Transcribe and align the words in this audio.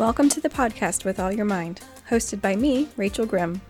Welcome 0.00 0.30
to 0.30 0.40
the 0.40 0.48
podcast 0.48 1.04
with 1.04 1.20
All 1.20 1.30
Your 1.30 1.44
Mind, 1.44 1.82
hosted 2.08 2.40
by 2.40 2.56
me, 2.56 2.88
Rachel 2.96 3.26
Grimm. 3.26 3.60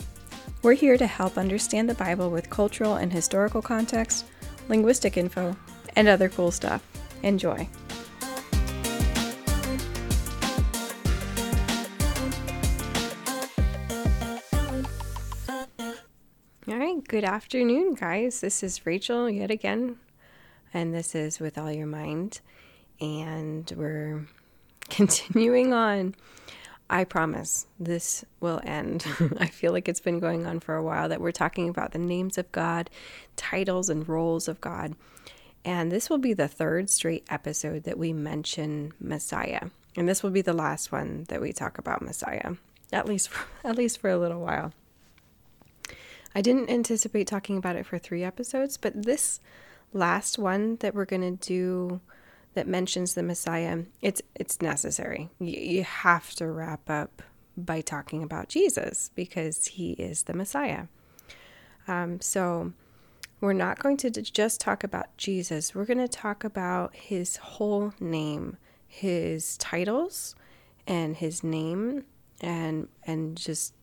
We're 0.62 0.74
here 0.74 0.96
to 0.96 1.08
help 1.08 1.36
understand 1.36 1.90
the 1.90 1.94
Bible 1.94 2.30
with 2.30 2.48
cultural 2.48 2.94
and 2.94 3.12
historical 3.12 3.60
context, 3.60 4.26
linguistic 4.68 5.16
info, 5.16 5.56
and 5.96 6.06
other 6.06 6.28
cool 6.28 6.52
stuff. 6.52 6.86
Enjoy. 7.24 7.68
All 16.68 16.76
right, 16.76 17.02
good 17.08 17.24
afternoon, 17.24 17.94
guys. 17.94 18.40
This 18.40 18.62
is 18.62 18.86
Rachel 18.86 19.28
yet 19.28 19.50
again, 19.50 19.96
and 20.72 20.94
this 20.94 21.16
is 21.16 21.40
With 21.40 21.58
All 21.58 21.72
Your 21.72 21.88
Mind. 21.88 22.40
And 23.00 23.72
we're 23.76 24.28
continuing 24.96 25.72
on. 25.72 26.14
I 26.88 27.04
promise 27.04 27.66
this 27.78 28.24
will 28.40 28.60
end. 28.64 29.06
I 29.38 29.46
feel 29.46 29.72
like 29.72 29.88
it's 29.88 30.00
been 30.00 30.18
going 30.18 30.46
on 30.46 30.58
for 30.58 30.74
a 30.74 30.82
while 30.82 31.08
that 31.08 31.20
we're 31.20 31.30
talking 31.30 31.68
about 31.68 31.92
the 31.92 31.98
names 31.98 32.36
of 32.36 32.50
God, 32.50 32.90
titles, 33.36 33.88
and 33.88 34.08
roles 34.08 34.48
of 34.48 34.60
God. 34.60 34.96
And 35.64 35.92
this 35.92 36.10
will 36.10 36.18
be 36.18 36.32
the 36.32 36.48
third 36.48 36.90
straight 36.90 37.24
episode 37.30 37.84
that 37.84 37.98
we 37.98 38.12
mention 38.12 38.92
Messiah. 38.98 39.68
And 39.96 40.08
this 40.08 40.22
will 40.22 40.30
be 40.30 40.42
the 40.42 40.52
last 40.52 40.90
one 40.90 41.26
that 41.28 41.40
we 41.40 41.52
talk 41.52 41.78
about 41.78 42.02
Messiah, 42.02 42.54
at 42.92 43.06
least 43.06 43.28
for, 43.28 43.46
at 43.68 43.76
least 43.76 44.00
for 44.00 44.10
a 44.10 44.18
little 44.18 44.40
while. 44.40 44.72
I 46.34 46.42
didn't 46.42 46.70
anticipate 46.70 47.26
talking 47.26 47.56
about 47.56 47.76
it 47.76 47.86
for 47.86 47.98
3 47.98 48.24
episodes, 48.24 48.76
but 48.76 49.04
this 49.04 49.40
last 49.92 50.38
one 50.38 50.76
that 50.76 50.94
we're 50.94 51.04
going 51.04 51.36
to 51.36 51.48
do 51.48 52.00
that 52.54 52.66
mentions 52.66 53.14
the 53.14 53.22
Messiah, 53.22 53.84
it's 54.02 54.22
it's 54.34 54.60
necessary. 54.60 55.30
You, 55.38 55.60
you 55.60 55.84
have 55.84 56.34
to 56.36 56.50
wrap 56.50 56.90
up 56.90 57.22
by 57.56 57.80
talking 57.80 58.22
about 58.22 58.48
Jesus 58.48 59.10
because 59.14 59.66
he 59.66 59.92
is 59.92 60.24
the 60.24 60.34
Messiah. 60.34 60.86
Um, 61.86 62.20
so 62.20 62.72
we're 63.40 63.52
not 63.52 63.78
going 63.78 63.96
to 63.98 64.10
just 64.10 64.60
talk 64.60 64.84
about 64.84 65.16
Jesus. 65.16 65.74
We're 65.74 65.84
going 65.84 65.98
to 65.98 66.08
talk 66.08 66.44
about 66.44 66.94
his 66.94 67.36
whole 67.36 67.94
name, 67.98 68.56
his 68.86 69.56
titles, 69.56 70.34
and 70.86 71.16
his 71.16 71.42
name, 71.44 72.04
and 72.40 72.88
and 73.04 73.36
just 73.36 73.74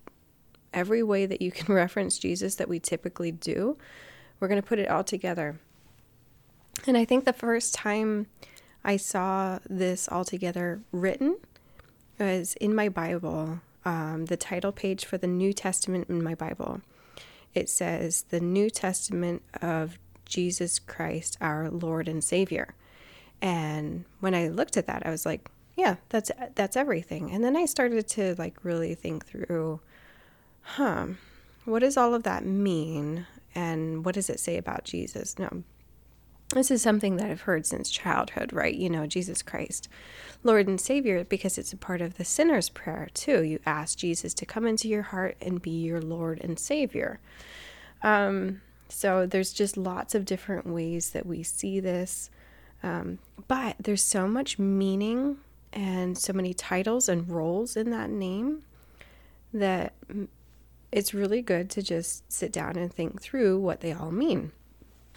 every 0.74 1.04
way 1.04 1.26
that 1.26 1.42
you 1.42 1.52
can 1.52 1.74
reference 1.74 2.18
Jesus 2.20 2.56
that 2.56 2.70
we 2.70 2.80
typically 2.80 3.32
do. 3.32 3.78
We're 4.40 4.48
going 4.48 4.62
to 4.62 4.68
put 4.68 4.80
it 4.80 4.90
all 4.90 5.04
together. 5.04 5.60
And 6.86 6.96
I 6.96 7.06
think 7.06 7.26
the 7.26 7.34
first 7.34 7.74
time 7.74 8.28
I 8.88 8.96
saw 8.96 9.60
this 9.70 10.08
all 10.10 10.24
together 10.24 10.80
written 10.94 11.36
was 12.18 12.56
in 12.56 12.74
my 12.74 12.88
Bible, 12.88 13.60
um, 13.84 14.26
the 14.26 14.38
title 14.38 14.72
page 14.72 15.04
for 15.04 15.18
the 15.18 15.28
New 15.28 15.52
Testament 15.52 16.10
in 16.10 16.24
my 16.24 16.34
Bible. 16.34 16.82
It 17.54 17.70
says, 17.70 18.24
The 18.30 18.40
New 18.40 18.70
Testament 18.70 19.44
of 19.62 20.00
Jesus 20.26 20.80
Christ, 20.80 21.38
our 21.42 21.70
Lord 21.70 22.08
and 22.08 22.24
Savior. 22.24 22.76
And 23.42 24.06
when 24.22 24.34
I 24.34 24.48
looked 24.48 24.78
at 24.78 24.88
that, 24.88 25.06
I 25.06 25.12
was 25.12 25.26
like, 25.26 25.50
yeah, 25.76 25.98
that's 26.10 26.32
that's 26.56 26.76
everything. 26.76 27.30
And 27.32 27.44
then 27.44 27.56
I 27.56 27.66
started 27.66 28.08
to 28.08 28.36
like 28.38 28.64
really 28.64 28.96
think 28.96 29.26
through, 29.26 29.80
huh, 30.62 31.08
what 31.66 31.80
does 31.80 31.98
all 31.98 32.16
of 32.16 32.24
that 32.24 32.46
mean? 32.46 33.28
And 33.54 34.04
what 34.04 34.16
does 34.16 34.30
it 34.30 34.40
say 34.40 34.58
about 34.58 34.86
Jesus? 34.86 35.38
No, 35.38 35.64
this 36.52 36.72
is 36.72 36.82
something 36.82 37.18
that 37.18 37.30
I've 37.30 37.42
heard 37.42 37.66
since 37.66 37.90
childhood, 37.90 38.54
right? 38.54 38.74
You 38.74 38.90
know, 38.90 39.06
Jesus 39.06 39.42
Christ, 39.42 39.90
Lord 40.44 40.68
and 40.68 40.80
Savior, 40.80 41.24
because 41.26 41.58
it's 41.58 41.74
a 41.74 41.78
part 41.78 42.02
of 42.02 42.18
the 42.18 42.24
sinner's 42.24 42.70
prayer 42.70 43.10
too. 43.14 43.44
You 43.44 43.60
ask 43.66 43.98
Jesus 43.98 44.34
to 44.36 44.46
come 44.46 44.66
into 44.66 44.88
your 44.88 45.02
heart 45.02 45.36
and 45.42 45.62
be 45.62 45.72
your 45.72 46.02
Lord 46.02 46.40
and 46.42 46.58
Savior. 46.58 47.20
Um, 48.02 48.62
so 48.88 49.26
there's 49.26 49.52
just 49.52 49.76
lots 49.76 50.16
of 50.16 50.24
different 50.24 50.66
ways 50.66 51.12
that 51.12 51.26
we 51.26 51.44
see 51.44 51.80
this. 51.80 52.30
Um, 52.82 53.20
but 53.48 53.76
there's 53.80 54.04
so 54.04 54.28
much 54.28 54.58
meaning 54.58 55.38
and 55.74 56.18
so 56.18 56.32
many 56.32 56.54
titles 56.54 57.10
and 57.10 57.30
roles 57.30 57.76
in 57.76 57.90
that 57.92 58.10
name 58.10 58.64
that 59.54 59.94
it's 60.92 61.14
really 61.14 61.42
good 61.42 61.70
to 61.72 61.82
just 61.82 62.32
sit 62.32 62.54
down 62.54 62.78
and 62.78 62.94
think 62.94 63.22
through 63.22 63.60
what 63.60 63.82
they 63.82 63.92
all 63.92 64.12
mean. 64.12 64.52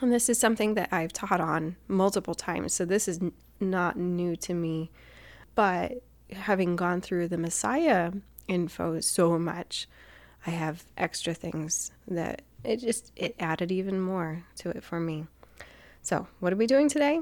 And 0.01 0.13
this 0.13 0.29
is 0.29 0.39
something 0.39 0.75
that 0.75 0.89
I've 0.93 1.13
taught 1.13 1.41
on 1.41 1.77
multiple 1.87 2.35
times, 2.35 2.73
so 2.73 2.85
this 2.85 3.07
is 3.07 3.21
n- 3.21 3.33
not 3.61 3.97
new 3.97 4.35
to 4.37 4.55
me. 4.55 4.91
But 5.55 6.03
having 6.33 6.77
gone 6.77 7.01
through 7.01 7.29
the 7.29 7.37
Messiah 7.37 8.13
info 8.49 9.01
so 9.01 9.39
much, 9.39 9.89
I 10.47 10.51
have 10.51 10.85
extra 10.97 11.35
things 11.35 11.93
that 12.09 12.43
it 12.65 12.79
just 12.79 13.13
it 13.15 13.35
added 13.39 13.71
even 13.71 14.01
more 14.01 14.45
to 14.57 14.71
it 14.71 14.83
for 14.83 15.01
me. 15.01 15.27
So, 16.03 16.29
what 16.41 16.53
are 16.53 16.57
we 16.57 16.67
doing 16.67 16.89
today? 16.89 17.21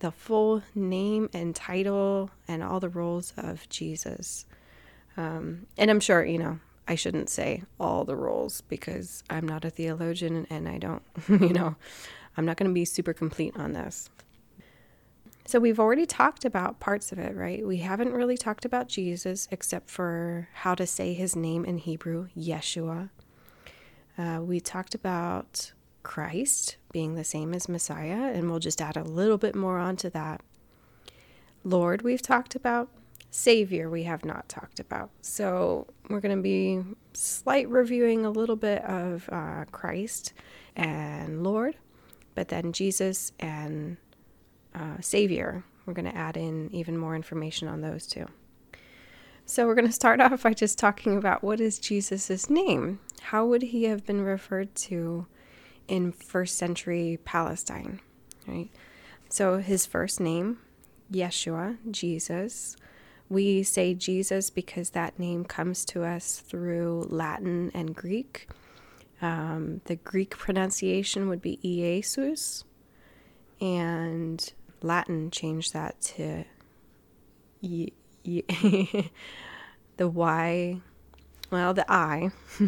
The 0.00 0.10
full 0.10 0.62
name 0.74 1.28
and 1.32 1.54
title 1.54 2.30
and 2.48 2.62
all 2.62 2.80
the 2.80 2.88
roles 2.88 3.32
of 3.36 3.68
Jesus. 3.68 4.44
Um, 5.16 5.66
and 5.76 5.90
I'm 5.90 6.00
sure, 6.00 6.24
you 6.24 6.38
know, 6.38 6.58
I 6.88 6.94
shouldn't 6.94 7.28
say 7.28 7.62
all 7.78 8.04
the 8.04 8.16
roles 8.16 8.62
because 8.62 9.22
I'm 9.28 9.46
not 9.46 9.64
a 9.64 9.70
theologian 9.70 10.46
and 10.48 10.66
I 10.68 10.78
don't, 10.78 11.02
you 11.28 11.52
know, 11.52 11.76
I'm 12.36 12.46
not 12.46 12.56
going 12.56 12.70
to 12.70 12.74
be 12.74 12.86
super 12.86 13.12
complete 13.12 13.54
on 13.56 13.74
this. 13.74 14.08
So 15.44 15.58
we've 15.58 15.80
already 15.80 16.06
talked 16.06 16.44
about 16.44 16.80
parts 16.80 17.12
of 17.12 17.18
it, 17.18 17.34
right? 17.34 17.66
We 17.66 17.78
haven't 17.78 18.12
really 18.12 18.36
talked 18.36 18.64
about 18.64 18.88
Jesus 18.88 19.48
except 19.50 19.88
for 19.90 20.48
how 20.52 20.74
to 20.74 20.86
say 20.86 21.14
his 21.14 21.36
name 21.36 21.64
in 21.64 21.78
Hebrew, 21.78 22.28
Yeshua. 22.36 23.10
Uh, 24.18 24.40
we 24.42 24.60
talked 24.60 24.94
about 24.94 25.72
Christ 26.02 26.76
being 26.92 27.14
the 27.14 27.24
same 27.24 27.54
as 27.54 27.68
Messiah, 27.68 28.30
and 28.32 28.50
we'll 28.50 28.58
just 28.58 28.80
add 28.80 28.96
a 28.96 29.04
little 29.04 29.38
bit 29.38 29.54
more 29.54 29.78
onto 29.78 30.10
that. 30.10 30.42
Lord, 31.64 32.02
we've 32.02 32.22
talked 32.22 32.54
about. 32.54 32.88
Savior, 33.30 33.90
we 33.90 34.04
have 34.04 34.24
not 34.24 34.48
talked 34.48 34.80
about. 34.80 35.10
So 35.20 35.86
we're 36.08 36.20
going 36.20 36.36
to 36.36 36.42
be 36.42 36.82
slight 37.12 37.68
reviewing 37.68 38.24
a 38.24 38.30
little 38.30 38.56
bit 38.56 38.82
of 38.84 39.28
uh, 39.30 39.64
Christ 39.70 40.32
and 40.76 41.42
Lord, 41.42 41.76
but 42.34 42.48
then 42.48 42.72
Jesus 42.72 43.32
and 43.38 43.96
uh, 44.74 45.00
Savior, 45.00 45.64
we're 45.84 45.94
going 45.94 46.10
to 46.10 46.16
add 46.16 46.36
in 46.36 46.70
even 46.72 46.96
more 46.96 47.14
information 47.16 47.68
on 47.68 47.80
those 47.80 48.06
two. 48.06 48.26
So 49.44 49.66
we're 49.66 49.74
going 49.74 49.86
to 49.88 49.92
start 49.92 50.20
off 50.20 50.42
by 50.42 50.54
just 50.54 50.78
talking 50.78 51.16
about 51.16 51.42
what 51.42 51.60
is 51.60 51.78
Jesus' 51.78 52.48
name? 52.48 53.00
How 53.20 53.44
would 53.46 53.62
he 53.62 53.84
have 53.84 54.06
been 54.06 54.22
referred 54.22 54.74
to 54.76 55.26
in 55.86 56.12
first 56.12 56.56
century 56.56 57.18
Palestine, 57.24 58.00
right? 58.46 58.68
So 59.28 59.58
his 59.58 59.84
first 59.86 60.20
name, 60.20 60.58
Yeshua, 61.12 61.76
Jesus, 61.90 62.76
we 63.28 63.62
say 63.62 63.94
Jesus 63.94 64.50
because 64.50 64.90
that 64.90 65.18
name 65.18 65.44
comes 65.44 65.84
to 65.86 66.04
us 66.04 66.40
through 66.40 67.06
Latin 67.10 67.70
and 67.74 67.94
Greek. 67.94 68.48
Um, 69.20 69.80
the 69.84 69.96
Greek 69.96 70.36
pronunciation 70.38 71.28
would 71.28 71.42
be 71.42 71.58
Iesus, 71.64 72.64
and 73.60 74.52
Latin 74.80 75.30
changed 75.30 75.72
that 75.72 76.00
to 76.00 76.44
y- 77.60 77.90
y- 78.24 78.42
the 79.96 80.08
Y, 80.08 80.80
well, 81.50 81.74
the 81.74 81.90
I. 81.90 82.30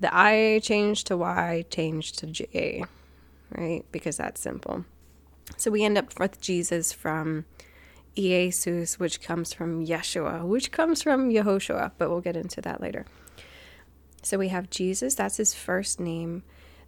the 0.00 0.14
I 0.14 0.60
changed 0.62 1.08
to 1.08 1.16
Y, 1.16 1.64
changed 1.68 2.18
to 2.20 2.26
J, 2.26 2.84
right? 3.50 3.84
Because 3.92 4.16
that's 4.16 4.40
simple. 4.40 4.84
So 5.56 5.70
we 5.70 5.84
end 5.84 5.98
up 5.98 6.18
with 6.18 6.40
Jesus 6.40 6.92
from 6.92 7.44
Jesus, 8.20 8.98
which 8.98 9.20
comes 9.20 9.52
from 9.52 9.84
Yeshua, 9.84 10.44
which 10.44 10.70
comes 10.70 11.02
from 11.02 11.30
Yehoshua, 11.30 11.92
but 11.96 12.10
we'll 12.10 12.20
get 12.20 12.36
into 12.36 12.60
that 12.60 12.80
later. 12.80 13.06
So 14.22 14.36
we 14.36 14.48
have 14.48 14.68
Jesus, 14.70 15.14
that's 15.14 15.38
his 15.38 15.54
first 15.54 15.98
name. 15.98 16.42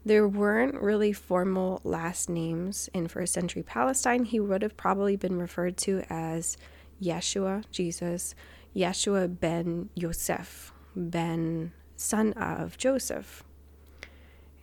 There 0.05 0.29
weren't 0.29 0.75
really 0.75 1.13
formal 1.13 1.81
last 1.85 2.29
names 2.29 2.91
in 2.93 3.09
first 3.09 3.33
century 3.33 3.63
Palestine. 3.63 4.25
He 4.25 4.41
would 4.41 4.63
have 4.63 4.77
probably 4.77 5.17
been 5.17 5.39
referred 5.39 5.77
to 5.79 6.03
as 6.11 6.57
Yeshua, 7.01 7.65
Jesus, 7.71 8.35
Yeshua 8.77 9.41
ben 9.41 9.89
Yosef, 9.95 10.73
ben 10.95 11.73
son 11.97 12.33
of 12.35 12.77
Joseph. 12.77 13.45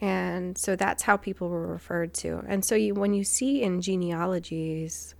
And 0.01 0.57
so 0.57 0.75
that's 0.75 1.03
how 1.03 1.17
people 1.17 1.49
were 1.49 1.67
referred 1.67 2.13
to. 2.15 2.43
And 2.47 2.63
so 2.63 2.75
you, 2.75 2.93
when 2.93 3.13
you 3.13 3.23
see 3.23 3.63
in 3.63 3.81
genealogies, 3.81 5.15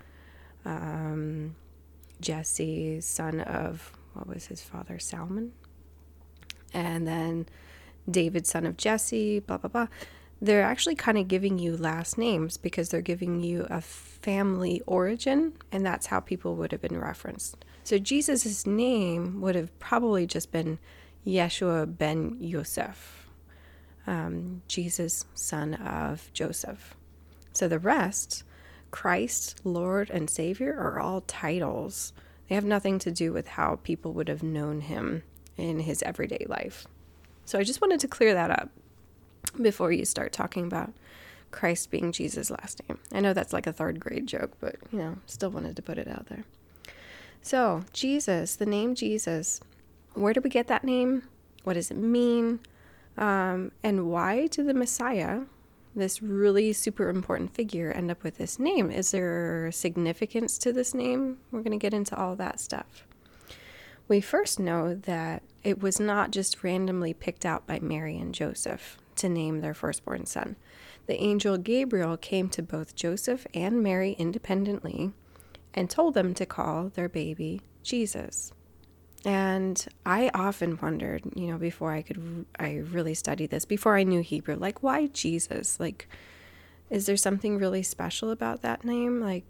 um, 0.66 1.56
Jesse, 2.22 3.02
son 3.02 3.42
of, 3.42 3.92
what 4.14 4.28
was 4.28 4.48
his 4.48 4.62
father, 4.62 5.00
Salmon? 5.00 5.54
And 6.74 7.08
then 7.08 7.48
David, 8.10 8.46
son 8.46 8.66
of 8.66 8.78
Jesse, 8.78 9.40
blah, 9.40 9.58
blah, 9.58 9.70
blah. 9.70 9.88
They're 10.42 10.64
actually 10.64 10.96
kind 10.96 11.18
of 11.18 11.28
giving 11.28 11.60
you 11.60 11.76
last 11.76 12.18
names 12.18 12.56
because 12.56 12.90
they're 12.90 13.02
giving 13.02 13.42
you 13.42 13.68
a 13.70 13.82
family 13.82 14.82
origin, 14.86 15.54
and 15.72 15.86
that's 15.86 16.08
how 16.08 16.22
people 16.22 16.56
would 16.56 16.72
have 16.72 16.82
been 16.82 16.98
referenced. 17.00 17.66
So 17.84 17.98
Jesus' 17.98 18.66
name 18.66 19.42
would 19.42 19.56
have 19.56 19.78
probably 19.80 20.26
just 20.26 20.52
been 20.52 20.80
Yeshua 21.26 21.98
ben 21.98 22.38
Yosef, 22.40 23.28
um, 24.08 24.62
Jesus, 24.68 25.26
son 25.34 25.74
of 25.74 26.32
Joseph. 26.34 26.96
So 27.52 27.68
the 27.68 27.80
rest, 27.80 28.44
Christ, 28.92 29.62
Lord, 29.64 30.10
and 30.10 30.30
Savior, 30.30 30.74
are 30.78 31.00
all 31.00 31.22
titles. 31.22 32.14
They 32.48 32.56
have 32.56 32.66
nothing 32.66 33.00
to 33.00 33.12
do 33.12 33.32
with 33.32 33.48
how 33.48 33.80
people 33.84 34.14
would 34.14 34.28
have 34.28 34.44
known 34.44 34.82
him 34.82 35.24
in 35.58 35.82
his 35.82 36.02
everyday 36.04 36.46
life. 36.48 36.88
So 37.46 37.60
I 37.60 37.64
just 37.64 37.82
wanted 37.82 38.00
to 38.02 38.08
clear 38.08 38.34
that 38.34 38.52
up 38.52 38.70
before 39.62 39.92
you 39.92 40.06
start 40.06 40.32
talking 40.32 40.66
about 40.66 40.94
Christ 41.52 41.92
being 41.92 42.12
Jesus' 42.12 42.52
last 42.52 42.82
name. 42.88 43.00
I 43.12 43.20
know 43.22 43.34
that's 43.34 43.54
like 43.54 43.68
a 43.68 43.74
third 43.74 44.00
grade 44.00 44.28
joke, 44.28 44.52
but 44.60 44.76
you 44.92 45.00
know, 45.00 45.18
still 45.26 45.50
wanted 45.50 45.76
to 45.76 45.82
put 45.82 45.98
it 45.98 46.08
out 46.08 46.28
there. 46.28 46.44
So, 47.42 47.84
Jesus, 47.94 48.56
the 48.56 48.66
name 48.66 48.96
Jesus, 48.96 49.62
where 50.14 50.34
do 50.34 50.42
we 50.42 50.50
get 50.50 50.68
that 50.68 50.84
name? 50.84 51.24
What 51.64 51.74
does 51.74 51.90
it 51.90 51.98
mean? 51.98 52.60
Um, 53.18 53.72
and 53.84 54.10
why 54.10 54.48
did 54.48 54.68
the 54.68 54.74
Messiah, 54.74 55.42
this 55.96 56.22
really 56.22 56.74
super 56.74 57.10
important 57.10 57.54
figure, 57.54 57.92
end 57.92 58.12
up 58.12 58.24
with 58.24 58.38
this 58.38 58.60
name? 58.60 58.92
Is 58.92 59.12
there 59.12 59.72
significance 59.72 60.58
to 60.60 60.72
this 60.72 60.94
name? 60.94 61.40
We're 61.52 61.62
going 61.62 61.78
to 61.78 61.84
get 61.84 61.94
into 61.94 62.16
all 62.16 62.36
that 62.36 62.60
stuff. 62.60 63.06
We 64.08 64.22
first 64.22 64.60
know 64.60 64.96
that 64.96 65.44
it 65.64 65.82
was 65.82 66.00
not 66.00 66.32
just 66.32 66.64
randomly 66.64 67.14
picked 67.14 67.46
out 67.46 67.68
by 67.68 67.80
Mary 67.80 68.18
and 68.18 68.34
Joseph 68.34 68.98
to 69.18 69.30
name 69.30 69.62
their 69.62 69.74
firstborn 69.74 70.26
son. 70.26 70.56
The 71.06 71.22
angel 71.22 71.58
Gabriel 71.58 72.18
came 72.18 72.50
to 72.50 72.64
both 72.64 72.96
Joseph 72.96 73.46
and 73.54 73.84
Mary 73.84 74.14
independently 74.14 75.12
and 75.74 75.90
told 75.90 76.14
them 76.14 76.34
to 76.36 76.46
call 76.46 76.90
their 76.90 77.10
baby 77.10 77.62
Jesus. 77.84 78.52
And 79.26 79.86
I 80.06 80.32
often 80.34 80.80
wondered, 80.82 81.24
you 81.36 81.48
know, 81.48 81.58
before 81.58 81.92
I 81.92 82.02
could, 82.02 82.46
I 82.58 82.78
really 82.78 83.14
studied 83.14 83.50
this, 83.50 83.66
before 83.66 83.98
I 83.98 84.04
knew 84.04 84.22
Hebrew, 84.22 84.56
like, 84.56 84.82
why 84.82 85.08
Jesus? 85.08 85.80
Like, 85.80 86.08
is 86.90 87.06
there 87.06 87.18
something 87.18 87.58
really 87.58 87.84
special 87.84 88.32
about 88.32 88.62
that 88.62 88.86
name? 88.86 89.20
Like, 89.20 89.44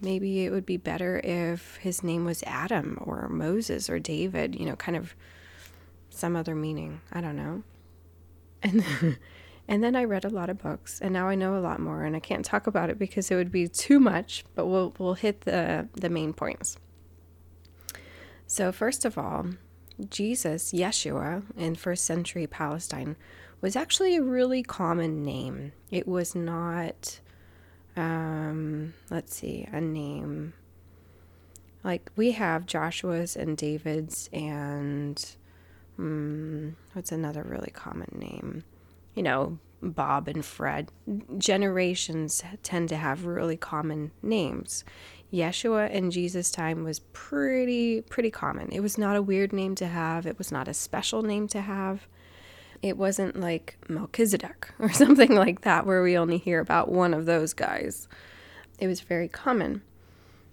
maybe 0.00 0.44
it 0.44 0.50
would 0.50 0.66
be 0.66 0.76
better 0.76 1.20
if 1.24 1.76
his 1.76 2.02
name 2.02 2.24
was 2.24 2.42
Adam 2.46 2.98
or 3.00 3.28
Moses 3.28 3.88
or 3.88 3.98
David, 3.98 4.54
you 4.54 4.66
know, 4.66 4.76
kind 4.76 4.96
of 4.96 5.14
some 6.10 6.36
other 6.36 6.54
meaning. 6.54 7.00
I 7.12 7.20
don't 7.20 7.36
know. 7.36 7.62
And 8.62 8.84
and 9.68 9.82
then 9.82 9.96
I 9.96 10.04
read 10.04 10.24
a 10.24 10.30
lot 10.30 10.50
of 10.50 10.58
books, 10.58 11.00
and 11.00 11.12
now 11.12 11.28
I 11.28 11.34
know 11.34 11.56
a 11.56 11.60
lot 11.60 11.80
more. 11.80 12.02
And 12.04 12.14
I 12.14 12.20
can't 12.20 12.44
talk 12.44 12.66
about 12.66 12.90
it 12.90 12.98
because 12.98 13.30
it 13.30 13.36
would 13.36 13.52
be 13.52 13.68
too 13.68 14.00
much. 14.00 14.44
But 14.54 14.66
we'll 14.66 14.94
we'll 14.98 15.14
hit 15.14 15.42
the 15.42 15.88
the 15.94 16.10
main 16.10 16.32
points. 16.32 16.76
So 18.48 18.72
first 18.72 19.04
of 19.04 19.16
all, 19.16 19.46
Jesus, 20.10 20.72
Yeshua, 20.72 21.44
in 21.56 21.76
first 21.76 22.04
century 22.04 22.48
Palestine, 22.48 23.14
was 23.60 23.76
actually 23.76 24.16
a 24.16 24.22
really 24.22 24.64
common 24.64 25.22
name. 25.22 25.72
It 25.92 26.08
was 26.08 26.34
not, 26.34 27.20
um, 27.96 28.94
let's 29.10 29.36
see, 29.36 29.68
a 29.70 29.80
name 29.80 30.54
like 31.84 32.10
we 32.16 32.32
have 32.32 32.66
Joshua's 32.66 33.36
and 33.36 33.56
David's 33.56 34.28
and 34.32 35.24
um, 35.98 36.76
what's 36.92 37.12
another 37.12 37.42
really 37.42 37.70
common 37.70 38.08
name? 38.12 38.64
you 39.18 39.24
know, 39.24 39.58
Bob 39.82 40.28
and 40.28 40.44
Fred. 40.44 40.92
Generations 41.38 42.44
tend 42.62 42.88
to 42.90 42.96
have 42.96 43.26
really 43.26 43.56
common 43.56 44.12
names. 44.22 44.84
Yeshua 45.32 45.90
in 45.90 46.10
Jesus' 46.10 46.50
time 46.50 46.84
was 46.84 47.00
pretty 47.12 48.00
pretty 48.02 48.30
common. 48.30 48.70
It 48.70 48.80
was 48.80 48.96
not 48.96 49.16
a 49.16 49.22
weird 49.22 49.52
name 49.52 49.74
to 49.76 49.86
have. 49.86 50.26
It 50.26 50.38
was 50.38 50.50
not 50.50 50.68
a 50.68 50.74
special 50.74 51.22
name 51.22 51.48
to 51.48 51.60
have. 51.60 52.06
It 52.80 52.96
wasn't 52.96 53.38
like 53.38 53.76
Melchizedek 53.88 54.70
or 54.78 54.90
something 54.90 55.34
like 55.34 55.62
that 55.62 55.84
where 55.84 56.02
we 56.02 56.16
only 56.16 56.38
hear 56.38 56.60
about 56.60 56.90
one 56.90 57.12
of 57.12 57.26
those 57.26 57.52
guys. 57.52 58.08
It 58.78 58.86
was 58.86 59.00
very 59.00 59.28
common. 59.28 59.82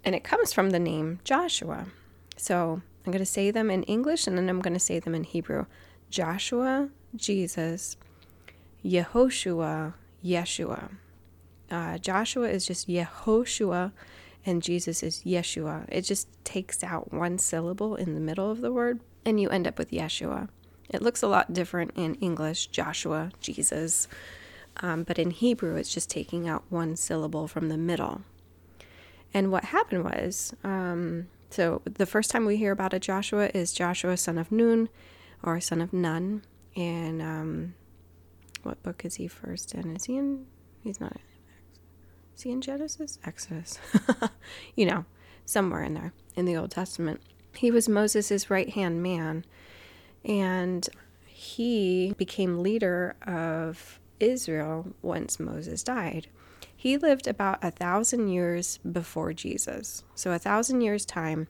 And 0.03 0.13
it 0.15 0.23
comes 0.23 0.53
from 0.53 0.71
the 0.71 0.79
name 0.79 1.19
Joshua. 1.23 1.87
So 2.37 2.81
I'm 3.05 3.11
going 3.11 3.19
to 3.19 3.25
say 3.25 3.51
them 3.51 3.71
in 3.71 3.83
English 3.83 4.27
and 4.27 4.37
then 4.37 4.49
I'm 4.49 4.61
going 4.61 4.73
to 4.73 4.79
say 4.79 4.99
them 4.99 5.15
in 5.15 5.23
Hebrew. 5.23 5.65
Joshua, 6.09 6.89
Jesus, 7.15 7.97
Yehoshua, 8.83 9.93
Yeshua. 10.23 10.91
Uh, 11.71 11.97
Joshua 11.97 12.49
is 12.49 12.65
just 12.65 12.87
Yehoshua, 12.87 13.91
and 14.45 14.61
Jesus 14.61 15.01
is 15.01 15.23
Yeshua. 15.25 15.85
It 15.89 16.01
just 16.01 16.27
takes 16.45 16.83
out 16.83 17.11
one 17.11 17.37
syllable 17.37 17.95
in 17.95 18.13
the 18.13 18.19
middle 18.19 18.51
of 18.51 18.61
the 18.61 18.71
word, 18.71 18.99
and 19.25 19.39
you 19.39 19.49
end 19.49 19.67
up 19.67 19.77
with 19.77 19.91
Yeshua. 19.91 20.49
It 20.89 21.01
looks 21.01 21.23
a 21.23 21.27
lot 21.27 21.53
different 21.53 21.91
in 21.95 22.15
English, 22.15 22.67
Joshua, 22.67 23.31
Jesus, 23.41 24.07
um, 24.77 25.03
but 25.03 25.17
in 25.17 25.31
Hebrew, 25.31 25.75
it's 25.75 25.93
just 25.93 26.09
taking 26.09 26.47
out 26.47 26.63
one 26.69 26.95
syllable 26.95 27.47
from 27.47 27.69
the 27.69 27.77
middle. 27.77 28.21
And 29.33 29.51
what 29.51 29.65
happened 29.65 30.03
was, 30.03 30.53
um, 30.63 31.27
so 31.49 31.81
the 31.85 32.05
first 32.05 32.29
time 32.29 32.45
we 32.45 32.57
hear 32.57 32.71
about 32.71 32.93
a 32.93 32.99
Joshua 32.99 33.49
is 33.53 33.73
Joshua, 33.73 34.15
son 34.17 34.37
of 34.37 34.51
Nun, 34.51 34.89
or 35.41 35.59
son 35.59 35.81
of 35.81 35.91
Nun, 35.91 36.43
and 36.75 37.21
um, 37.21 37.73
what 38.63 38.81
book 38.83 39.05
is 39.05 39.15
he 39.15 39.27
first 39.27 39.73
in? 39.73 39.95
Is 39.95 40.05
he 40.05 40.17
in? 40.17 40.45
He's 40.83 40.99
not. 40.99 41.17
Is 42.35 42.41
he 42.41 42.51
in 42.51 42.61
Genesis? 42.61 43.17
Exodus. 43.25 43.79
you 44.75 44.85
know, 44.85 45.05
somewhere 45.45 45.83
in 45.83 45.93
there 45.93 46.13
in 46.35 46.45
the 46.45 46.57
Old 46.57 46.71
Testament. 46.71 47.21
He 47.55 47.71
was 47.71 47.87
Moses' 47.87 48.49
right 48.49 48.69
hand 48.69 49.01
man, 49.01 49.45
and 50.25 50.87
he 51.25 52.13
became 52.17 52.61
leader 52.61 53.15
of 53.25 53.99
Israel 54.19 54.93
once 55.01 55.39
Moses 55.39 55.83
died. 55.83 56.27
He 56.75 56.97
lived 56.97 57.27
about 57.27 57.63
a 57.63 57.71
thousand 57.71 58.27
years 58.27 58.79
before 58.79 59.33
Jesus. 59.33 60.03
So, 60.13 60.31
a 60.31 60.39
thousand 60.39 60.81
years' 60.81 61.05
time 61.05 61.47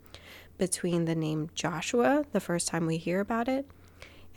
between 0.58 1.06
the 1.06 1.16
name 1.16 1.50
Joshua, 1.56 2.26
the 2.32 2.40
first 2.40 2.68
time 2.68 2.86
we 2.86 2.98
hear 2.98 3.20
about 3.20 3.48
it, 3.48 3.68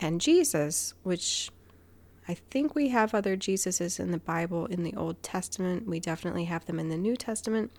and 0.01 0.19
Jesus, 0.19 0.93
which 1.03 1.51
I 2.29 2.35
think 2.35 2.75
we 2.75 2.89
have 2.89 3.15
other 3.15 3.35
Jesuses 3.35 3.99
in 3.99 4.11
the 4.11 4.19
Bible 4.19 4.67
in 4.67 4.83
the 4.83 4.93
Old 4.95 5.23
Testament. 5.23 5.87
We 5.87 5.99
definitely 5.99 6.45
have 6.45 6.63
them 6.67 6.79
in 6.79 6.89
the 6.89 6.97
New 6.97 7.17
Testament. 7.17 7.71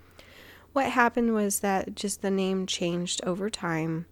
What 0.73 0.87
happened 0.87 1.35
was 1.35 1.61
that 1.61 1.95
just 1.95 2.21
the 2.21 2.33
name 2.33 2.67
changed 2.67 3.21
over 3.25 3.49
time. 3.49 4.07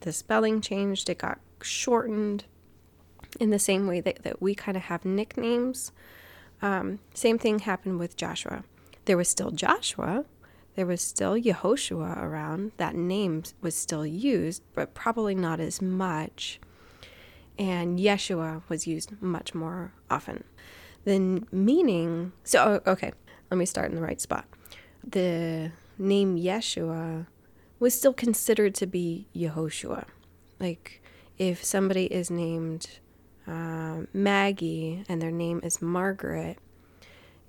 The 0.00 0.12
spelling 0.12 0.60
changed, 0.60 1.08
it 1.08 1.16
got 1.16 1.40
shortened 1.62 2.44
in 3.40 3.48
the 3.48 3.58
same 3.58 3.86
way 3.86 4.02
that, 4.02 4.24
that 4.24 4.42
we 4.42 4.54
kind 4.54 4.76
of 4.76 4.82
have 4.84 5.06
nicknames. 5.06 5.90
Um, 6.60 6.98
same 7.14 7.38
thing 7.38 7.60
happened 7.60 7.98
with 7.98 8.14
Joshua. 8.14 8.64
There 9.06 9.16
was 9.16 9.30
still 9.30 9.52
Joshua, 9.52 10.26
there 10.76 10.86
was 10.86 11.00
still 11.00 11.32
Yehoshua 11.32 12.22
around. 12.22 12.72
That 12.76 12.94
name 12.94 13.44
was 13.62 13.74
still 13.74 14.04
used, 14.04 14.62
but 14.74 14.92
probably 14.92 15.34
not 15.34 15.60
as 15.60 15.80
much 15.80 16.60
and 17.62 18.00
Yeshua 18.00 18.62
was 18.68 18.88
used 18.88 19.12
much 19.22 19.54
more 19.54 19.92
often. 20.10 20.42
The 21.04 21.44
meaning, 21.52 22.32
so 22.42 22.82
oh, 22.84 22.90
okay, 22.90 23.12
let 23.50 23.56
me 23.56 23.66
start 23.66 23.90
in 23.90 23.94
the 23.94 24.02
right 24.02 24.20
spot. 24.20 24.46
The 25.06 25.70
name 25.96 26.36
Yeshua 26.36 27.28
was 27.78 27.94
still 27.94 28.12
considered 28.12 28.74
to 28.76 28.86
be 28.86 29.28
Yehoshua. 29.34 30.06
Like 30.58 31.02
if 31.38 31.62
somebody 31.62 32.06
is 32.06 32.30
named 32.32 32.98
uh, 33.46 34.02
Maggie 34.12 35.04
and 35.08 35.22
their 35.22 35.30
name 35.30 35.60
is 35.62 35.80
Margaret, 35.80 36.58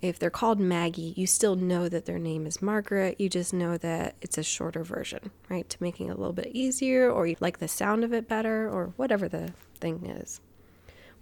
if 0.09 0.19
they're 0.19 0.29
called 0.29 0.59
Maggie, 0.59 1.13
you 1.15 1.25
still 1.25 1.55
know 1.55 1.87
that 1.87 2.05
their 2.05 2.19
name 2.19 2.45
is 2.45 2.61
Margaret. 2.61 3.19
You 3.19 3.29
just 3.29 3.53
know 3.53 3.77
that 3.77 4.15
it's 4.21 4.37
a 4.37 4.43
shorter 4.43 4.83
version, 4.83 5.31
right? 5.49 5.69
To 5.69 5.77
making 5.79 6.07
it 6.07 6.11
a 6.11 6.17
little 6.17 6.33
bit 6.33 6.51
easier, 6.53 7.09
or 7.09 7.25
you 7.25 7.35
like 7.39 7.59
the 7.59 7.67
sound 7.67 8.03
of 8.03 8.13
it 8.13 8.27
better, 8.27 8.69
or 8.69 8.93
whatever 8.97 9.29
the 9.29 9.53
thing 9.79 10.05
is. 10.05 10.41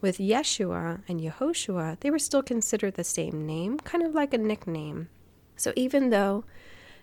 With 0.02 0.18
Yeshua 0.18 1.02
and 1.08 1.22
Yehoshua, 1.22 2.00
they 2.00 2.10
were 2.10 2.20
still 2.20 2.42
considered 2.42 2.96
the 2.96 3.04
same 3.04 3.46
name, 3.46 3.78
kind 3.80 4.04
of 4.04 4.16
like 4.16 4.34
a 4.34 4.40
nickname. 4.40 5.10
So 5.56 5.74
even 5.76 6.10
though 6.10 6.44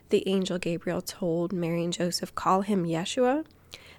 the 0.08 0.28
angel 0.28 0.58
Gabriel 0.58 1.02
told 1.02 1.52
Mary 1.52 1.84
and 1.84 1.92
Joseph, 1.92 2.34
call 2.34 2.62
him 2.62 2.84
Yeshua, 2.84 3.44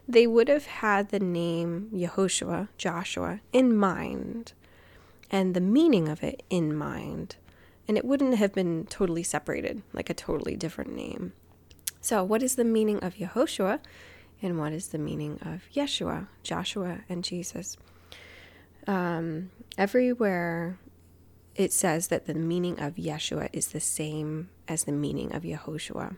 they 0.07 0.27
would 0.27 0.49
have 0.49 0.65
had 0.65 1.09
the 1.09 1.19
name 1.19 1.89
Yehoshua, 1.93 2.67
Joshua, 2.77 3.39
in 3.53 3.75
mind 3.75 4.53
and 5.31 5.53
the 5.53 5.61
meaning 5.61 6.07
of 6.07 6.23
it 6.23 6.43
in 6.49 6.75
mind 6.75 7.35
and 7.89 7.97
it 7.97 8.05
wouldn't 8.05 8.35
have 8.35 8.53
been 8.53 8.85
totally 8.85 9.23
separated, 9.23 9.81
like 9.93 10.11
a 10.11 10.13
totally 10.13 10.55
different 10.55 10.95
name. 10.95 11.33
So, 12.01 12.23
what 12.23 12.43
is 12.43 12.53
the 12.53 12.63
meaning 12.63 12.99
of 12.99 13.15
Yehoshua, 13.15 13.79
and 14.43 14.59
what 14.59 14.73
is 14.73 14.89
the 14.89 14.99
meaning 14.99 15.39
of 15.41 15.63
Yeshua, 15.73 16.27
Joshua, 16.43 16.99
and 17.09 17.23
Jesus? 17.23 17.77
Um, 18.85 19.49
everywhere 19.75 20.77
it 21.55 21.73
says 21.73 22.09
that 22.09 22.27
the 22.27 22.35
meaning 22.35 22.79
of 22.79 22.95
Yeshua 22.95 23.49
is 23.51 23.69
the 23.69 23.79
same 23.79 24.49
as 24.67 24.83
the 24.83 24.91
meaning 24.91 25.33
of 25.33 25.41
Yehoshua. 25.41 26.15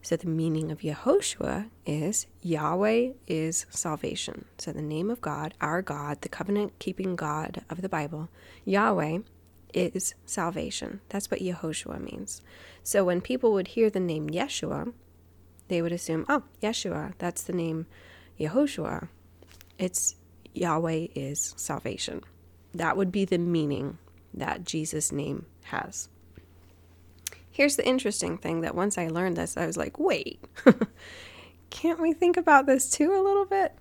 So 0.00 0.16
the 0.16 0.26
meaning 0.26 0.72
of 0.72 0.80
Yehoshua 0.80 1.68
is 1.84 2.26
Yahweh 2.40 3.10
is 3.26 3.66
salvation. 3.68 4.46
So 4.56 4.72
the 4.72 4.80
name 4.80 5.10
of 5.10 5.20
God, 5.20 5.52
our 5.60 5.82
God, 5.82 6.22
the 6.22 6.28
covenant 6.30 6.78
keeping 6.78 7.14
God 7.14 7.62
of 7.68 7.82
the 7.82 7.88
Bible, 7.90 8.30
Yahweh 8.64 9.18
is 9.76 10.14
salvation. 10.24 11.00
That's 11.08 11.30
what 11.30 11.40
Yehoshua 11.40 12.00
means. 12.00 12.42
So 12.82 13.04
when 13.04 13.20
people 13.20 13.52
would 13.52 13.68
hear 13.68 13.90
the 13.90 14.00
name 14.00 14.30
Yeshua, 14.30 14.92
they 15.68 15.82
would 15.82 15.92
assume, 15.92 16.24
oh, 16.28 16.44
Yeshua, 16.62 17.12
that's 17.18 17.42
the 17.42 17.52
name 17.52 17.86
Yehoshua. 18.38 19.08
It's 19.78 20.16
Yahweh 20.54 21.08
is 21.14 21.54
salvation. 21.56 22.22
That 22.74 22.96
would 22.96 23.12
be 23.12 23.24
the 23.24 23.38
meaning 23.38 23.98
that 24.32 24.64
Jesus' 24.64 25.12
name 25.12 25.46
has. 25.64 26.08
Here's 27.50 27.76
the 27.76 27.86
interesting 27.86 28.36
thing 28.38 28.60
that 28.60 28.74
once 28.74 28.98
I 28.98 29.08
learned 29.08 29.36
this, 29.36 29.56
I 29.56 29.66
was 29.66 29.76
like, 29.76 29.98
wait, 29.98 30.44
can't 31.70 32.00
we 32.00 32.12
think 32.12 32.36
about 32.36 32.66
this 32.66 32.90
too 32.90 33.12
a 33.14 33.24
little 33.24 33.46
bit? 33.46 33.74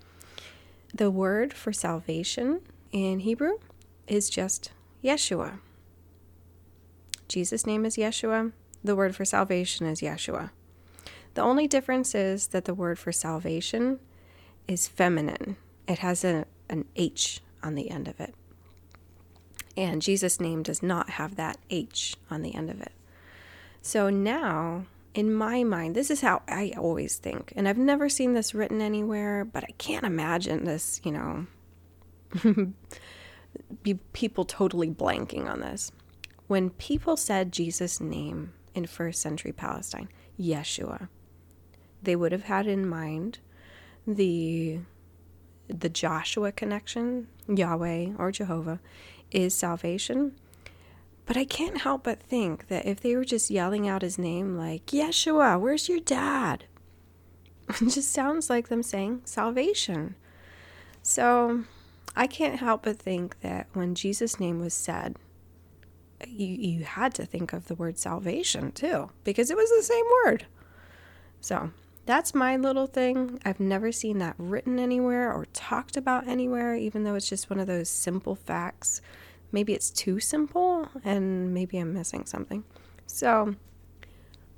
The 0.93 1.11
word 1.11 1.53
for 1.53 1.73
salvation 1.73 2.61
in 2.91 3.19
Hebrew 3.19 3.57
is 4.07 4.29
just 4.29 4.71
Yeshua. 5.03 5.59
Jesus' 7.27 7.65
name 7.65 7.85
is 7.85 7.97
Yeshua. 7.97 8.51
The 8.83 8.95
word 8.95 9.15
for 9.15 9.25
salvation 9.25 9.85
is 9.85 10.01
Yeshua. 10.01 10.51
The 11.33 11.41
only 11.41 11.67
difference 11.67 12.15
is 12.15 12.47
that 12.47 12.65
the 12.65 12.73
word 12.73 12.97
for 12.97 13.11
salvation 13.11 13.99
is 14.67 14.87
feminine. 14.87 15.57
It 15.87 15.99
has 15.99 16.23
a, 16.23 16.45
an 16.69 16.85
H 16.95 17.41
on 17.61 17.75
the 17.75 17.89
end 17.89 18.07
of 18.07 18.19
it. 18.19 18.33
And 19.77 20.01
Jesus' 20.01 20.39
name 20.39 20.63
does 20.63 20.81
not 20.81 21.11
have 21.11 21.35
that 21.35 21.57
H 21.69 22.15
on 22.29 22.41
the 22.41 22.55
end 22.55 22.69
of 22.69 22.79
it. 22.81 22.93
So 23.81 24.09
now, 24.09 24.85
in 25.13 25.33
my 25.33 25.63
mind, 25.63 25.95
this 25.95 26.09
is 26.09 26.21
how 26.21 26.41
I 26.47 26.73
always 26.77 27.17
think. 27.17 27.53
And 27.55 27.67
I've 27.67 27.77
never 27.77 28.07
seen 28.07 28.33
this 28.33 28.55
written 28.55 28.81
anywhere, 28.81 29.45
but 29.45 29.63
I 29.63 29.73
can't 29.77 30.05
imagine 30.05 30.63
this, 30.63 31.01
you 31.03 31.11
know, 31.11 31.47
be 33.83 33.95
people 34.13 34.45
totally 34.45 34.89
blanking 34.89 35.49
on 35.49 35.59
this. 35.59 35.91
When 36.47 36.69
people 36.69 37.17
said 37.17 37.51
Jesus' 37.51 37.99
name 37.99 38.53
in 38.73 38.85
first 38.85 39.21
century 39.21 39.51
Palestine, 39.51 40.09
Yeshua, 40.39 41.09
they 42.03 42.15
would 42.15 42.31
have 42.31 42.43
had 42.43 42.67
in 42.67 42.87
mind 42.87 43.39
the 44.05 44.79
the 45.67 45.89
Joshua 45.89 46.51
connection, 46.51 47.27
Yahweh 47.47 48.11
or 48.19 48.31
Jehovah, 48.31 48.79
is 49.31 49.53
salvation. 49.55 50.33
But 51.25 51.37
I 51.37 51.45
can't 51.45 51.81
help 51.81 52.03
but 52.03 52.21
think 52.21 52.67
that 52.67 52.85
if 52.85 53.01
they 53.01 53.15
were 53.15 53.25
just 53.25 53.49
yelling 53.49 53.87
out 53.87 54.03
his 54.03 54.19
name, 54.19 54.55
like, 54.57 54.85
Yeshua, 54.87 55.59
where's 55.59 55.89
your 55.89 55.99
dad? 55.99 56.65
It 57.81 57.89
just 57.89 58.11
sounds 58.11 58.47
like 58.47 58.67
them 58.67 58.83
saying 58.83 59.21
salvation. 59.25 60.15
So 61.01 61.63
I 62.15 62.27
can't 62.27 62.59
help 62.59 62.83
but 62.83 62.99
think 62.99 63.39
that 63.41 63.67
when 63.73 63.95
Jesus' 63.95 64.39
name 64.39 64.59
was 64.59 64.75
said, 64.75 65.17
you, 66.27 66.47
you 66.47 66.83
had 66.83 67.13
to 67.15 67.25
think 67.25 67.53
of 67.53 67.67
the 67.67 67.75
word 67.75 67.97
salvation 67.97 68.71
too, 68.71 69.09
because 69.23 69.49
it 69.49 69.57
was 69.57 69.69
the 69.69 69.83
same 69.83 70.05
word. 70.25 70.45
So 71.41 71.71
that's 72.05 72.33
my 72.33 72.57
little 72.57 72.87
thing. 72.87 73.39
I've 73.45 73.59
never 73.59 73.91
seen 73.91 74.19
that 74.19 74.35
written 74.37 74.79
anywhere 74.79 75.31
or 75.31 75.45
talked 75.53 75.97
about 75.97 76.27
anywhere, 76.27 76.75
even 76.75 77.03
though 77.03 77.15
it's 77.15 77.29
just 77.29 77.49
one 77.49 77.59
of 77.59 77.67
those 77.67 77.89
simple 77.89 78.35
facts 78.35 79.01
maybe 79.55 79.73
it's 79.73 79.89
too 79.89 80.19
simple 80.19 80.89
and 81.05 81.53
maybe 81.53 81.77
I'm 81.77 81.93
missing 81.93 82.25
something. 82.25 82.65
So 83.07 83.55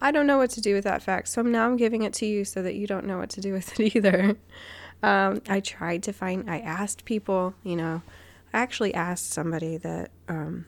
I 0.02 0.12
don't 0.12 0.26
know 0.26 0.40
what 0.40 0.50
to 0.52 0.62
do 0.62 0.74
with 0.74 0.86
that 0.86 1.04
fact. 1.04 1.28
So 1.28 1.44
now 1.44 1.68
I'm 1.68 1.78
giving 1.78 2.02
it 2.02 2.14
to 2.14 2.26
you 2.26 2.44
so 2.44 2.64
that 2.64 2.74
you 2.74 2.88
don't 2.88 3.06
know 3.06 3.20
what 3.20 3.30
to 3.32 3.42
do 3.42 3.54
with 3.58 3.80
it 3.80 3.96
either. 3.96 4.36
Um, 5.04 5.42
I 5.48 5.60
tried 5.60 6.02
to 6.04 6.14
find, 6.14 6.50
I 6.50 6.60
asked 6.60 7.06
people, 7.06 7.54
you 7.64 7.76
know, 7.76 8.02
I 8.54 8.60
actually 8.60 8.94
asked 8.96 9.30
somebody 9.30 9.78
that, 9.78 10.10
um, 10.28 10.66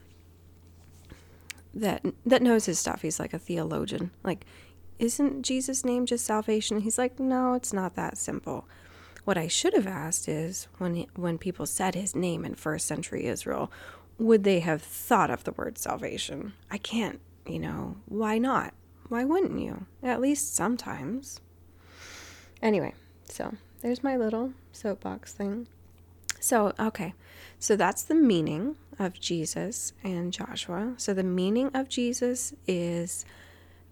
that 1.74 2.04
that 2.26 2.42
knows 2.42 2.66
his 2.66 2.80
stuff. 2.80 3.02
He's 3.02 3.20
like 3.20 3.34
a 3.34 3.40
theologian. 3.40 4.12
Like, 4.24 4.46
isn't 4.98 5.44
Jesus' 5.44 5.86
name 5.86 6.06
just 6.06 6.26
salvation? 6.26 6.82
He's 6.82 6.98
like, 6.98 7.20
no, 7.20 7.54
it's 7.54 7.74
not 7.74 7.96
that 7.96 8.18
simple. 8.18 8.68
What 9.24 9.38
I 9.38 9.48
should 9.48 9.74
have 9.74 9.88
asked 9.88 10.28
is 10.28 10.68
when 10.78 10.96
he, 10.96 11.08
when 11.16 11.38
people 11.38 11.66
said 11.66 11.96
his 11.96 12.16
name 12.16 12.44
in 12.44 12.56
first 12.56 12.86
century 12.86 13.26
Israel, 13.26 13.72
would 14.18 14.44
they 14.44 14.60
have 14.60 14.82
thought 14.82 15.30
of 15.30 15.44
the 15.44 15.52
word 15.52 15.78
salvation? 15.78 16.54
I 16.70 16.78
can't, 16.78 17.20
you 17.46 17.60
know, 17.60 17.98
why 18.06 18.38
not? 18.38 18.74
Why 19.08 19.24
wouldn't 19.24 19.60
you? 19.60 19.86
At 20.04 20.22
least 20.22 20.56
sometimes. 20.56 21.40
Anyway, 22.62 22.94
so 23.26 23.56
there's 23.82 24.04
my 24.04 24.18
little 24.18 24.54
soapbox 24.72 25.34
thing. 25.34 25.68
So, 26.40 26.74
okay, 26.80 27.14
so 27.58 27.76
that's 27.76 28.04
the 28.04 28.16
meaning 28.16 28.76
of 29.00 29.20
Jesus 29.20 29.94
and 30.04 30.32
Joshua. 30.34 30.94
So, 30.98 31.14
the 31.14 31.24
meaning 31.24 31.72
of 31.74 31.90
Jesus 31.90 32.54
is 32.68 33.26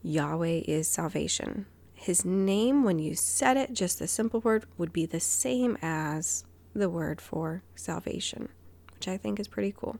Yahweh 0.03 0.61
is 0.67 0.87
salvation. 0.87 1.65
His 1.93 2.23
name, 2.23 2.83
when 2.83 2.99
you 2.99 3.15
said 3.15 3.57
it, 3.57 3.73
just 3.73 3.99
the 3.99 4.07
simple 4.07 4.41
word, 4.41 4.65
would 4.77 4.93
be 4.93 5.05
the 5.05 5.19
same 5.19 5.77
as 5.81 6.45
the 6.75 6.89
word 6.89 7.19
for 7.19 7.63
salvation, 7.75 8.49
which 8.93 9.07
I 9.07 9.17
think 9.17 9.39
is 9.39 9.47
pretty 9.47 9.73
cool. 9.75 9.97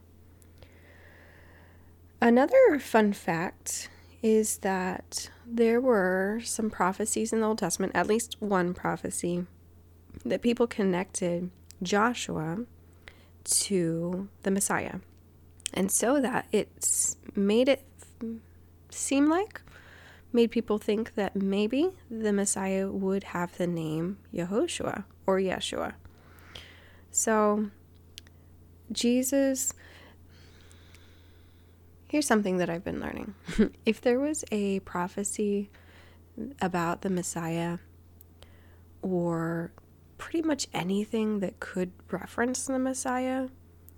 Another 2.22 2.80
fun 2.80 3.14
fact 3.14 3.90
is 4.22 4.58
that 4.60 5.30
there 5.46 5.80
were 5.80 6.40
some 6.44 6.70
prophecies 6.70 7.32
in 7.32 7.42
the 7.42 7.48
Old 7.48 7.60
Testament, 7.60 7.94
at 7.96 8.08
least 8.08 8.36
one 8.40 8.74
prophecy, 8.74 9.46
that 10.26 10.42
people 10.42 10.68
connected 10.68 11.52
Joshua 11.82 12.66
to 13.48 14.30
the 14.44 14.52
Messiah. 14.52 14.96
And 15.74 15.92
so 15.92 16.20
that 16.22 16.48
it's 16.52 17.18
made 17.36 17.70
it 17.70 17.84
seem 18.90 19.30
like, 19.30 19.62
made 20.34 20.52
people 20.52 20.78
think 20.78 21.16
that 21.16 21.36
maybe 21.36 21.92
the 22.10 22.34
Messiah 22.34 22.90
would 22.90 23.26
have 23.26 23.58
the 23.58 23.68
name 23.68 24.18
Yehoshua 24.34 25.06
or 25.26 25.40
Yeshua. 25.40 25.94
So 27.12 27.70
Jesus 28.92 29.74
Here's 32.10 32.26
something 32.26 32.56
that 32.58 32.70
I've 32.70 32.86
been 32.86 33.02
learning. 33.02 33.36
if 33.86 34.00
there 34.00 34.18
was 34.18 34.46
a 34.50 34.80
prophecy 34.82 35.70
about 36.62 37.02
the 37.02 37.10
Messiah 37.10 37.80
or 39.02 39.72
pretty 40.18 40.42
much 40.42 40.68
anything 40.74 41.40
that 41.40 41.60
could 41.60 41.92
reference 42.10 42.66
the 42.66 42.80
Messiah, 42.80 43.50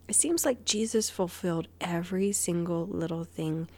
it 0.07 0.15
seems 0.15 0.45
like 0.45 0.65
Jesus 0.65 1.09
fulfilled 1.09 1.67
every 1.79 2.31
single 2.31 2.85
little 2.87 3.23
thing, 3.23 3.69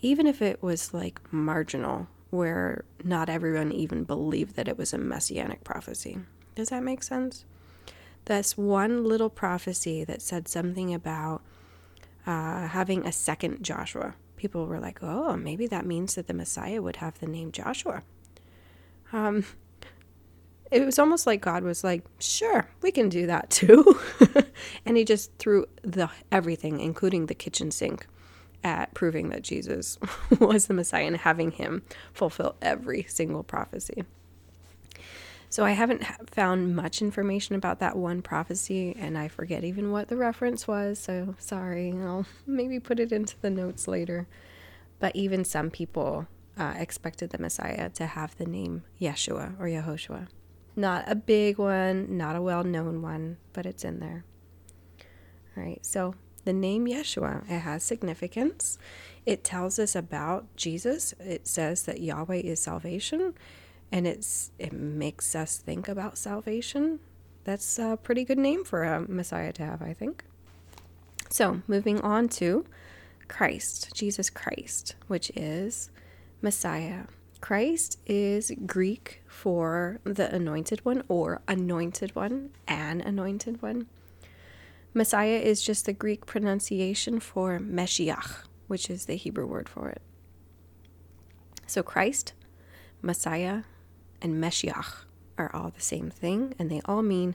even 0.00 0.26
if 0.26 0.42
it 0.42 0.62
was 0.62 0.92
like 0.92 1.20
marginal, 1.32 2.08
where 2.30 2.84
not 3.04 3.28
everyone 3.28 3.72
even 3.72 4.04
believed 4.04 4.56
that 4.56 4.68
it 4.68 4.76
was 4.76 4.92
a 4.92 4.98
messianic 4.98 5.64
prophecy. 5.64 6.18
Does 6.54 6.70
that 6.70 6.82
make 6.82 7.02
sense? 7.02 7.44
That's 8.24 8.58
one 8.58 9.04
little 9.04 9.30
prophecy 9.30 10.02
that 10.04 10.20
said 10.20 10.48
something 10.48 10.92
about 10.92 11.42
uh, 12.26 12.66
having 12.66 13.06
a 13.06 13.12
second 13.12 13.62
Joshua. 13.62 14.14
People 14.36 14.66
were 14.66 14.80
like, 14.80 14.98
oh, 15.00 15.36
maybe 15.36 15.66
that 15.68 15.86
means 15.86 16.16
that 16.16 16.26
the 16.26 16.34
Messiah 16.34 16.82
would 16.82 16.96
have 16.96 17.20
the 17.20 17.26
name 17.26 17.52
Joshua. 17.52 18.02
Um, 19.12 19.44
it 20.70 20.84
was 20.84 20.98
almost 20.98 21.26
like 21.26 21.40
God 21.40 21.62
was 21.62 21.84
like, 21.84 22.04
sure, 22.18 22.68
we 22.82 22.90
can 22.90 23.08
do 23.08 23.26
that 23.26 23.50
too. 23.50 23.98
and 24.86 24.96
he 24.96 25.04
just 25.04 25.30
threw 25.38 25.66
the 25.82 26.10
everything, 26.32 26.80
including 26.80 27.26
the 27.26 27.34
kitchen 27.34 27.70
sink, 27.70 28.06
at 28.64 28.92
proving 28.94 29.28
that 29.28 29.42
Jesus 29.42 29.98
was 30.40 30.66
the 30.66 30.74
Messiah 30.74 31.06
and 31.06 31.16
having 31.18 31.52
him 31.52 31.82
fulfill 32.12 32.56
every 32.60 33.04
single 33.08 33.42
prophecy. 33.42 34.04
So 35.48 35.64
I 35.64 35.70
haven't 35.70 36.04
found 36.28 36.74
much 36.74 37.00
information 37.00 37.54
about 37.54 37.78
that 37.78 37.96
one 37.96 38.20
prophecy, 38.20 38.94
and 38.98 39.16
I 39.16 39.28
forget 39.28 39.62
even 39.62 39.92
what 39.92 40.08
the 40.08 40.16
reference 40.16 40.66
was. 40.66 40.98
So 40.98 41.36
sorry, 41.38 41.92
I'll 41.92 42.26
maybe 42.46 42.80
put 42.80 42.98
it 42.98 43.12
into 43.12 43.36
the 43.40 43.50
notes 43.50 43.86
later. 43.86 44.26
But 44.98 45.14
even 45.14 45.44
some 45.44 45.70
people 45.70 46.26
uh, 46.58 46.74
expected 46.76 47.30
the 47.30 47.38
Messiah 47.38 47.90
to 47.90 48.06
have 48.06 48.36
the 48.36 48.46
name 48.46 48.82
Yeshua 49.00 49.58
or 49.60 49.66
Yehoshua. 49.66 50.26
Not 50.76 51.04
a 51.06 51.14
big 51.14 51.58
one, 51.58 52.16
not 52.16 52.36
a 52.36 52.42
well 52.42 52.62
known 52.62 53.00
one, 53.00 53.38
but 53.54 53.66
it's 53.66 53.84
in 53.84 53.98
there. 53.98 54.24
All 55.56 55.64
right, 55.64 55.84
so 55.84 56.14
the 56.44 56.52
name 56.52 56.86
Yeshua, 56.86 57.42
it 57.50 57.60
has 57.60 57.82
significance. 57.82 58.78
It 59.24 59.42
tells 59.42 59.78
us 59.78 59.96
about 59.96 60.54
Jesus. 60.54 61.14
It 61.18 61.48
says 61.48 61.84
that 61.84 62.00
Yahweh 62.00 62.36
is 62.36 62.60
salvation 62.60 63.34
and 63.90 64.06
it's 64.06 64.50
it 64.58 64.72
makes 64.72 65.34
us 65.34 65.58
think 65.58 65.88
about 65.88 66.18
salvation. 66.18 67.00
That's 67.44 67.78
a 67.78 67.98
pretty 68.02 68.24
good 68.24 68.38
name 68.38 68.64
for 68.64 68.84
a 68.84 69.00
Messiah 69.08 69.52
to 69.54 69.64
have, 69.64 69.80
I 69.80 69.92
think. 69.92 70.24
So, 71.30 71.62
moving 71.66 72.00
on 72.00 72.28
to 72.30 72.64
Christ, 73.28 73.94
Jesus 73.94 74.30
Christ, 74.30 74.96
which 75.06 75.30
is 75.36 75.90
Messiah. 76.42 77.04
Christ 77.40 77.98
is 78.06 78.52
Greek 78.66 79.22
for 79.26 80.00
the 80.04 80.34
anointed 80.34 80.84
one 80.84 81.02
or 81.08 81.42
anointed 81.46 82.14
one, 82.14 82.50
an 82.66 83.00
anointed 83.00 83.62
one. 83.62 83.86
Messiah 84.94 85.38
is 85.38 85.62
just 85.62 85.84
the 85.84 85.92
Greek 85.92 86.24
pronunciation 86.24 87.20
for 87.20 87.58
Meshiach, 87.58 88.44
which 88.66 88.88
is 88.88 89.04
the 89.04 89.16
Hebrew 89.16 89.46
word 89.46 89.68
for 89.68 89.90
it. 89.90 90.00
So 91.66 91.82
Christ, 91.82 92.32
Messiah, 93.02 93.64
and 94.22 94.42
Meshiach 94.42 95.04
are 95.36 95.54
all 95.54 95.70
the 95.70 95.82
same 95.82 96.10
thing, 96.10 96.54
and 96.58 96.70
they 96.70 96.80
all 96.86 97.02
mean 97.02 97.34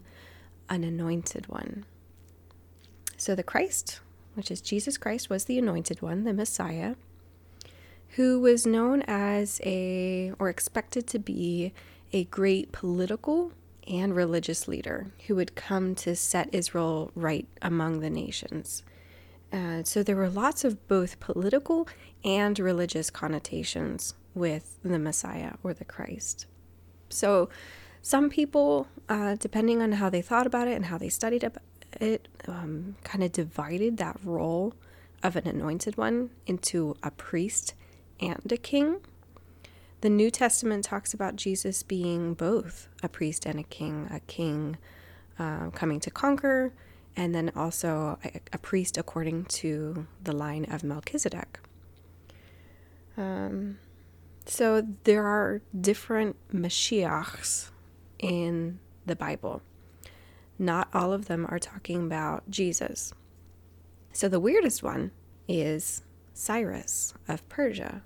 an 0.69 0.83
anointed 0.83 1.47
one. 1.47 1.85
So 3.17 3.35
the 3.35 3.43
Christ, 3.43 3.99
which 4.33 4.49
is 4.49 4.61
Jesus 4.61 4.97
Christ, 4.97 5.29
was 5.29 5.45
the 5.45 5.59
anointed 5.59 6.01
one, 6.01 6.23
the 6.23 6.33
Messiah, 6.33 6.95
who 8.15 8.39
was 8.39 8.65
known 8.65 9.03
as 9.07 9.61
a, 9.63 10.33
or 10.39 10.49
expected 10.49 11.07
to 11.07 11.19
be, 11.19 11.73
a 12.13 12.25
great 12.25 12.71
political 12.71 13.53
and 13.87 14.15
religious 14.15 14.67
leader 14.67 15.07
who 15.27 15.35
would 15.35 15.55
come 15.55 15.95
to 15.95 16.15
set 16.15 16.53
Israel 16.53 17.11
right 17.15 17.47
among 17.61 17.99
the 17.99 18.09
nations. 18.09 18.83
Uh, 19.51 19.83
so 19.83 20.03
there 20.03 20.15
were 20.15 20.29
lots 20.29 20.63
of 20.63 20.87
both 20.87 21.19
political 21.19 21.87
and 22.23 22.57
religious 22.59 23.09
connotations 23.09 24.13
with 24.33 24.77
the 24.83 24.99
Messiah 24.99 25.53
or 25.63 25.73
the 25.73 25.85
Christ. 25.85 26.45
So 27.09 27.49
some 28.01 28.29
people, 28.29 28.87
uh, 29.09 29.35
depending 29.35 29.81
on 29.81 29.93
how 29.93 30.09
they 30.09 30.21
thought 30.21 30.47
about 30.47 30.67
it 30.67 30.75
and 30.75 30.85
how 30.85 30.97
they 30.97 31.09
studied 31.09 31.49
it, 31.99 32.27
um, 32.47 32.95
kind 33.03 33.23
of 33.23 33.31
divided 33.31 33.97
that 33.97 34.17
role 34.23 34.73
of 35.23 35.35
an 35.35 35.47
anointed 35.47 35.97
one 35.97 36.29
into 36.45 36.95
a 37.03 37.11
priest 37.11 37.73
and 38.21 38.51
a 38.51 38.57
king. 38.57 38.97
The 40.01 40.09
New 40.09 40.31
Testament 40.31 40.83
talks 40.83 41.13
about 41.13 41.35
Jesus 41.35 41.83
being 41.83 42.33
both 42.33 42.87
a 43.03 43.09
priest 43.09 43.45
and 43.45 43.59
a 43.59 43.63
king, 43.63 44.07
a 44.11 44.19
king 44.21 44.77
uh, 45.37 45.69
coming 45.71 45.99
to 45.99 46.11
conquer, 46.11 46.73
and 47.15 47.35
then 47.35 47.51
also 47.55 48.17
a, 48.23 48.39
a, 48.53 48.57
priest 48.57 48.97
according 48.97 49.45
to 49.45 50.07
the 50.23 50.31
line 50.31 50.65
of 50.65 50.83
Melchizedek. 50.83 51.59
Um, 53.17 53.79
so 54.45 54.87
there 55.03 55.25
are 55.25 55.61
different 55.79 56.35
Mashiachs 56.53 57.69
in 58.19 58.79
the 59.05 59.15
Bible. 59.15 59.61
Not 60.57 60.87
all 60.93 61.11
of 61.11 61.25
them 61.25 61.45
are 61.49 61.59
talking 61.59 62.05
about 62.05 62.49
Jesus. 62.49 63.13
So 64.13 64.27
the 64.27 64.39
weirdest 64.39 64.83
one 64.83 65.11
is 65.47 66.03
Cyrus 66.33 67.13
of 67.27 67.47
Persia. 67.49 68.03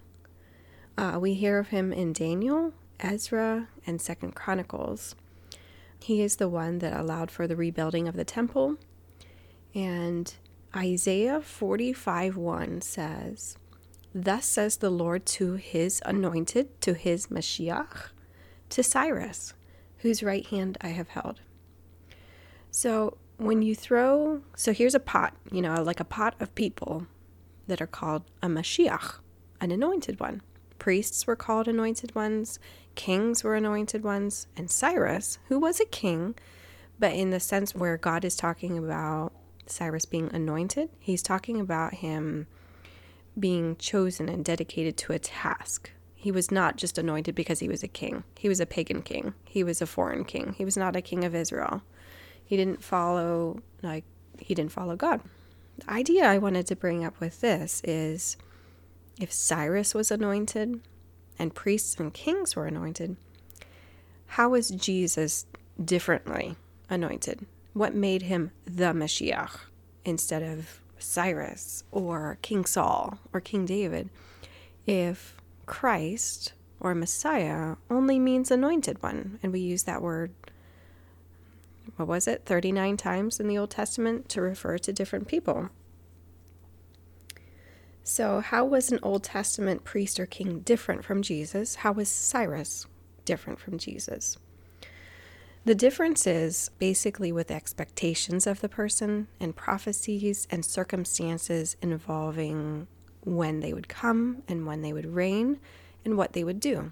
Uh, 0.97 1.17
we 1.19 1.33
hear 1.33 1.59
of 1.59 1.69
him 1.69 1.91
in 1.91 2.13
Daniel, 2.13 2.73
Ezra, 3.01 3.67
and 3.85 4.01
Second 4.01 4.33
Chronicles. 4.33 5.15
He 5.99 6.21
is 6.21 6.37
the 6.37 6.47
one 6.47 6.79
that 6.79 6.97
allowed 6.97 7.31
for 7.31 7.47
the 7.47 7.55
rebuilding 7.55 8.07
of 8.07 8.15
the 8.15 8.23
temple. 8.23 8.77
And 9.73 10.33
Isaiah 10.73 11.41
45 11.41 12.37
1 12.37 12.81
says, 12.81 13.57
Thus 14.13 14.45
says 14.45 14.77
the 14.77 14.89
Lord 14.89 15.25
to 15.25 15.55
his 15.55 16.01
anointed, 16.05 16.79
to 16.81 16.93
his 16.93 17.27
Mashiach, 17.27 18.09
to 18.69 18.81
Cyrus, 18.81 19.53
whose 19.97 20.23
right 20.23 20.45
hand 20.45 20.77
I 20.79 20.89
have 20.89 21.09
held. 21.09 21.41
So 22.71 23.17
when 23.35 23.61
you 23.61 23.75
throw, 23.75 24.41
so 24.55 24.71
here's 24.71 24.95
a 24.95 24.99
pot, 25.01 25.33
you 25.51 25.61
know, 25.61 25.83
like 25.83 25.99
a 25.99 26.05
pot 26.05 26.35
of 26.39 26.55
people 26.55 27.07
that 27.67 27.81
are 27.81 27.87
called 27.87 28.23
a 28.41 28.47
Mashiach, 28.47 29.15
an 29.59 29.71
anointed 29.71 30.21
one. 30.21 30.41
Priests 30.85 31.25
were 31.25 31.35
called 31.35 31.67
anointed 31.67 32.13
ones, 32.13 32.59
kings 32.93 33.43
were 33.43 33.55
anointed 33.55 34.03
ones, 34.03 34.45
and 34.55 34.69
Cyrus, 34.69 35.39
who 35.47 35.57
was 35.57 35.79
a 35.79 35.85
king, 35.85 36.35
but 36.99 37.11
in 37.11 37.31
the 37.31 37.39
sense 37.39 37.73
where 37.73 37.97
God 37.97 38.23
is 38.23 38.35
talking 38.35 38.77
about 38.77 39.33
Cyrus 39.65 40.05
being 40.05 40.29
anointed, 40.31 40.89
he's 40.99 41.23
talking 41.23 41.59
about 41.59 41.95
him 41.95 42.45
being 43.39 43.75
chosen 43.77 44.29
and 44.29 44.45
dedicated 44.45 44.95
to 44.97 45.13
a 45.13 45.17
task. 45.17 45.89
He 46.13 46.31
was 46.31 46.51
not 46.51 46.77
just 46.77 46.99
anointed 46.99 47.33
because 47.33 47.61
he 47.61 47.67
was 47.67 47.81
a 47.81 47.87
king. 47.87 48.23
He 48.37 48.47
was 48.47 48.59
a 48.59 48.67
pagan 48.67 49.01
king. 49.01 49.33
He 49.43 49.63
was 49.63 49.81
a 49.81 49.87
foreign 49.87 50.23
king. 50.23 50.53
He 50.55 50.65
was 50.65 50.77
not 50.77 50.95
a 50.95 51.01
king 51.01 51.23
of 51.23 51.33
Israel. 51.33 51.81
He 52.45 52.55
didn't 52.55 52.83
follow 52.83 53.63
like 53.81 54.03
he 54.37 54.53
didn't 54.53 54.71
follow 54.71 54.95
God. 54.95 55.21
The 55.79 55.91
idea 55.91 56.25
I 56.25 56.37
wanted 56.37 56.67
to 56.67 56.75
bring 56.75 57.03
up 57.03 57.19
with 57.19 57.41
this 57.41 57.81
is 57.83 58.37
if 59.19 59.31
Cyrus 59.31 59.93
was 59.93 60.11
anointed 60.11 60.81
and 61.39 61.55
priests 61.55 61.95
and 61.99 62.13
kings 62.13 62.55
were 62.55 62.67
anointed, 62.67 63.15
how 64.27 64.49
was 64.49 64.69
Jesus 64.69 65.45
differently 65.83 66.55
anointed? 66.89 67.45
What 67.73 67.93
made 67.93 68.23
him 68.23 68.51
the 68.65 68.93
Mashiach 68.93 69.59
instead 70.03 70.43
of 70.43 70.79
Cyrus 70.97 71.83
or 71.91 72.37
King 72.41 72.65
Saul 72.65 73.19
or 73.33 73.41
King 73.41 73.65
David? 73.65 74.09
If 74.85 75.35
Christ 75.65 76.53
or 76.79 76.93
Messiah 76.93 77.75
only 77.89 78.19
means 78.19 78.51
anointed 78.51 79.01
one, 79.01 79.39
and 79.41 79.51
we 79.51 79.59
use 79.59 79.83
that 79.83 80.01
word, 80.01 80.31
what 81.95 82.07
was 82.07 82.27
it, 82.27 82.43
39 82.45 82.97
times 82.97 83.39
in 83.39 83.47
the 83.47 83.57
Old 83.57 83.71
Testament 83.71 84.29
to 84.29 84.41
refer 84.41 84.77
to 84.77 84.93
different 84.93 85.27
people. 85.27 85.69
So, 88.07 88.39
how 88.39 88.65
was 88.65 88.91
an 88.91 88.99
Old 89.01 89.23
Testament 89.23 89.83
priest 89.83 90.19
or 90.19 90.27
king 90.27 90.59
different 90.59 91.03
from 91.03 91.23
Jesus? 91.23 91.73
How 91.77 91.91
was 91.91 92.07
Cyrus 92.07 92.85
different 93.25 93.59
from 93.59 93.79
Jesus? 93.79 94.37
The 95.65 95.73
difference 95.73 96.27
is 96.27 96.69
basically 96.77 97.31
with 97.31 97.49
expectations 97.49 98.45
of 98.45 98.61
the 98.61 98.69
person 98.69 99.27
and 99.39 99.55
prophecies 99.55 100.47
and 100.51 100.63
circumstances 100.63 101.77
involving 101.81 102.85
when 103.23 103.61
they 103.61 103.73
would 103.73 103.89
come 103.89 104.43
and 104.47 104.67
when 104.67 104.83
they 104.83 104.93
would 104.93 105.15
reign 105.15 105.59
and 106.05 106.15
what 106.15 106.33
they 106.33 106.43
would 106.43 106.59
do. 106.59 106.91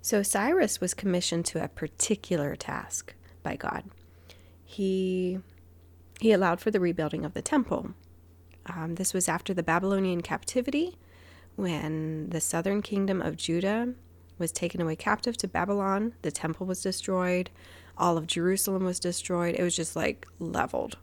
So 0.00 0.22
Cyrus 0.22 0.80
was 0.80 0.94
commissioned 0.94 1.44
to 1.46 1.62
a 1.62 1.68
particular 1.68 2.56
task 2.56 3.12
by 3.42 3.56
God. 3.56 3.84
He 4.64 5.40
he 6.18 6.32
allowed 6.32 6.62
for 6.62 6.70
the 6.70 6.80
rebuilding 6.80 7.26
of 7.26 7.34
the 7.34 7.42
temple 7.42 7.92
um, 8.66 8.94
this 8.96 9.14
was 9.14 9.28
after 9.28 9.54
the 9.54 9.62
Babylonian 9.62 10.20
captivity, 10.20 10.96
when 11.56 12.30
the 12.30 12.40
southern 12.40 12.82
kingdom 12.82 13.22
of 13.22 13.36
Judah 13.36 13.94
was 14.38 14.50
taken 14.50 14.80
away 14.80 14.96
captive 14.96 15.36
to 15.38 15.48
Babylon. 15.48 16.14
The 16.22 16.32
temple 16.32 16.66
was 16.66 16.82
destroyed, 16.82 17.50
all 17.96 18.16
of 18.16 18.26
Jerusalem 18.26 18.84
was 18.84 18.98
destroyed. 18.98 19.54
It 19.56 19.62
was 19.62 19.76
just 19.76 19.94
like 19.94 20.26
leveled. 20.38 20.98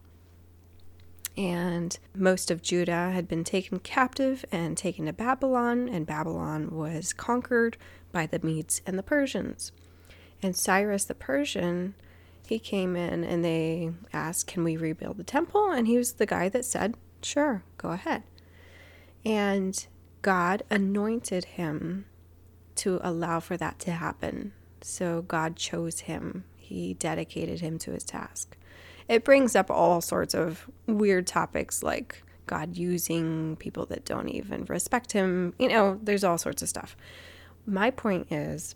And 1.37 1.97
most 2.13 2.51
of 2.51 2.61
Judah 2.61 3.11
had 3.11 3.27
been 3.27 3.45
taken 3.45 3.79
captive 3.79 4.43
and 4.51 4.77
taken 4.77 5.05
to 5.05 5.13
Babylon, 5.13 5.87
and 5.87 6.05
Babylon 6.05 6.75
was 6.75 7.13
conquered 7.13 7.77
by 8.11 8.25
the 8.25 8.39
Medes 8.43 8.81
and 8.85 8.99
the 8.99 9.03
Persians. 9.03 9.71
And 10.43 10.55
Cyrus 10.55 11.05
the 11.05 11.15
Persian, 11.15 11.93
he 12.45 12.59
came 12.59 12.97
in 12.97 13.23
and 13.23 13.45
they 13.45 13.91
asked, 14.11 14.47
Can 14.47 14.63
we 14.65 14.75
rebuild 14.75 15.17
the 15.17 15.23
temple? 15.23 15.71
And 15.71 15.87
he 15.87 15.97
was 15.97 16.13
the 16.13 16.25
guy 16.25 16.49
that 16.49 16.65
said, 16.65 16.95
Sure, 17.23 17.63
go 17.77 17.89
ahead. 17.89 18.23
And 19.23 19.85
God 20.21 20.63
anointed 20.69 21.45
him 21.45 22.05
to 22.75 22.99
allow 23.03 23.39
for 23.39 23.57
that 23.57 23.79
to 23.79 23.91
happen. 23.91 24.53
So 24.81 25.21
God 25.21 25.55
chose 25.55 26.01
him, 26.01 26.45
He 26.55 26.95
dedicated 26.95 27.59
him 27.59 27.77
to 27.79 27.91
his 27.91 28.03
task. 28.03 28.57
It 29.07 29.23
brings 29.23 29.55
up 29.55 29.69
all 29.69 30.01
sorts 30.01 30.33
of 30.33 30.69
weird 30.87 31.27
topics 31.27 31.83
like 31.83 32.23
God 32.47 32.75
using 32.75 33.55
people 33.57 33.85
that 33.87 34.05
don't 34.05 34.29
even 34.29 34.65
respect 34.65 35.13
Him. 35.13 35.53
You 35.57 35.69
know, 35.69 35.99
there's 36.01 36.23
all 36.23 36.37
sorts 36.37 36.61
of 36.61 36.69
stuff. 36.69 36.95
My 37.65 37.91
point 37.91 38.31
is 38.31 38.75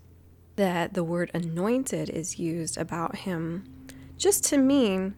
that 0.55 0.93
the 0.93 1.03
word 1.03 1.31
anointed 1.33 2.09
is 2.09 2.39
used 2.39 2.77
about 2.77 3.17
Him 3.17 3.65
just 4.17 4.43
to 4.45 4.57
mean, 4.57 5.15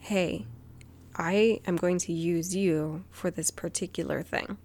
hey, 0.00 0.46
I 1.20 1.60
am 1.66 1.76
going 1.76 1.98
to 1.98 2.14
use 2.14 2.56
you 2.56 3.04
for 3.10 3.30
this 3.30 3.50
particular 3.50 4.22
thing. 4.22 4.56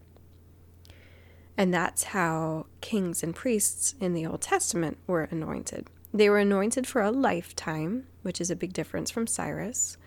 And 1.58 1.74
that's 1.74 2.06
how 2.06 2.68
kings 2.80 3.22
and 3.24 3.36
priests 3.36 3.94
in 4.00 4.13
the 4.13 4.26
Old 4.26 4.41
Testament 4.41 4.98
were 5.06 5.24
anointed. 5.24 5.89
They 6.13 6.30
were 6.30 6.39
anointed 6.39 6.88
for 6.88 7.02
a 7.02 7.12
lifetime, 7.12 8.08
which 8.22 8.39
is 8.39 8.50
a 8.50 8.56
big 8.56 8.72
difference 8.72 9.12
from 9.12 9.28
Cyrus, 9.28 9.98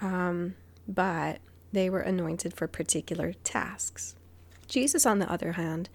um, 0.00 0.56
but 0.88 1.38
they 1.72 1.88
were 1.88 2.00
anointed 2.00 2.52
for 2.52 2.66
particular 2.66 3.34
tasks. 3.44 4.16
Jesus, 4.66 5.06
on 5.06 5.20
the 5.20 5.30
other 5.30 5.52
hand, 5.52 5.88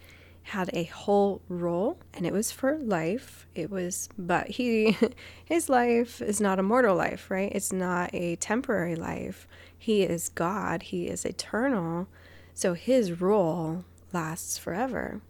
had 0.46 0.70
a 0.72 0.84
whole 0.84 1.42
role 1.48 1.98
and 2.14 2.24
it 2.24 2.32
was 2.32 2.52
for 2.52 2.78
life. 2.78 3.46
It 3.54 3.68
was 3.68 4.08
but 4.16 4.46
he 4.48 4.96
his 5.44 5.68
life 5.68 6.22
is 6.22 6.40
not 6.40 6.60
a 6.60 6.62
mortal 6.62 6.94
life 6.94 7.30
right? 7.30 7.50
It's 7.52 7.72
not 7.72 8.14
a 8.14 8.36
temporary 8.36 8.94
life. 8.94 9.48
He 9.76 10.02
is 10.02 10.28
god. 10.28 10.84
He 10.84 11.08
is 11.08 11.24
eternal. 11.24 12.06
So 12.54 12.74
his 12.74 13.20
role 13.20 13.84
lasts 14.12 14.56
forever. 14.56 15.20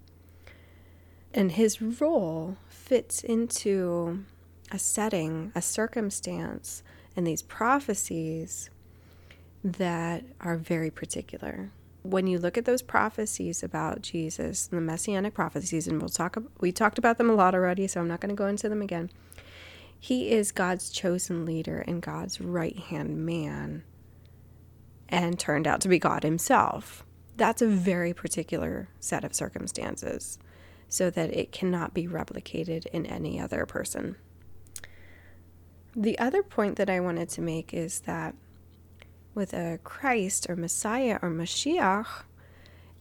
And 1.32 1.52
his 1.52 1.80
role 1.80 2.56
fits 2.68 3.24
into 3.24 4.24
a 4.70 4.78
setting, 4.78 5.50
a 5.54 5.62
circumstance, 5.62 6.82
and 7.16 7.26
these 7.26 7.42
prophecies 7.42 8.70
that 9.64 10.24
are 10.40 10.56
very 10.56 10.90
particular. 10.90 11.70
When 12.10 12.28
you 12.28 12.38
look 12.38 12.56
at 12.56 12.66
those 12.66 12.82
prophecies 12.82 13.64
about 13.64 14.00
Jesus, 14.00 14.68
the 14.68 14.80
messianic 14.80 15.34
prophecies, 15.34 15.88
and 15.88 16.00
we'll 16.00 16.08
talk 16.08 16.36
we 16.60 16.70
talked 16.70 16.98
about 16.98 17.18
them 17.18 17.28
a 17.28 17.34
lot 17.34 17.54
already, 17.54 17.88
so 17.88 18.00
I'm 18.00 18.08
not 18.08 18.20
going 18.20 18.30
to 18.30 18.36
go 18.36 18.46
into 18.46 18.68
them 18.68 18.80
again. 18.80 19.10
He 19.98 20.30
is 20.30 20.52
God's 20.52 20.90
chosen 20.90 21.44
leader 21.44 21.80
and 21.80 22.00
God's 22.00 22.40
right-hand 22.40 23.26
man 23.26 23.82
and 25.08 25.38
turned 25.38 25.66
out 25.66 25.80
to 25.80 25.88
be 25.88 25.98
God 25.98 26.22
himself. 26.22 27.04
That's 27.36 27.62
a 27.62 27.66
very 27.66 28.14
particular 28.14 28.88
set 29.00 29.24
of 29.24 29.34
circumstances 29.34 30.38
so 30.88 31.10
that 31.10 31.36
it 31.36 31.50
cannot 31.50 31.92
be 31.92 32.06
replicated 32.06 32.86
in 32.86 33.04
any 33.06 33.40
other 33.40 33.66
person. 33.66 34.16
The 35.94 36.18
other 36.18 36.42
point 36.42 36.76
that 36.76 36.90
I 36.90 37.00
wanted 37.00 37.28
to 37.30 37.40
make 37.40 37.74
is 37.74 38.00
that 38.00 38.34
with 39.36 39.52
a 39.52 39.78
Christ 39.84 40.48
or 40.48 40.56
Messiah 40.56 41.18
or 41.22 41.30
Mashiach, 41.30 42.24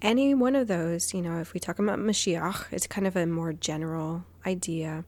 any 0.01 0.35
one 0.35 0.55
of 0.55 0.67
those, 0.67 1.13
you 1.13 1.21
know, 1.21 1.39
if 1.39 1.53
we 1.53 1.59
talk 1.59 1.79
about 1.79 1.97
Mashiach, 1.97 2.65
it's 2.71 2.85
kind 2.85 3.07
of 3.07 3.15
a 3.15 3.25
more 3.25 3.53
general 3.53 4.25
idea. 4.45 5.05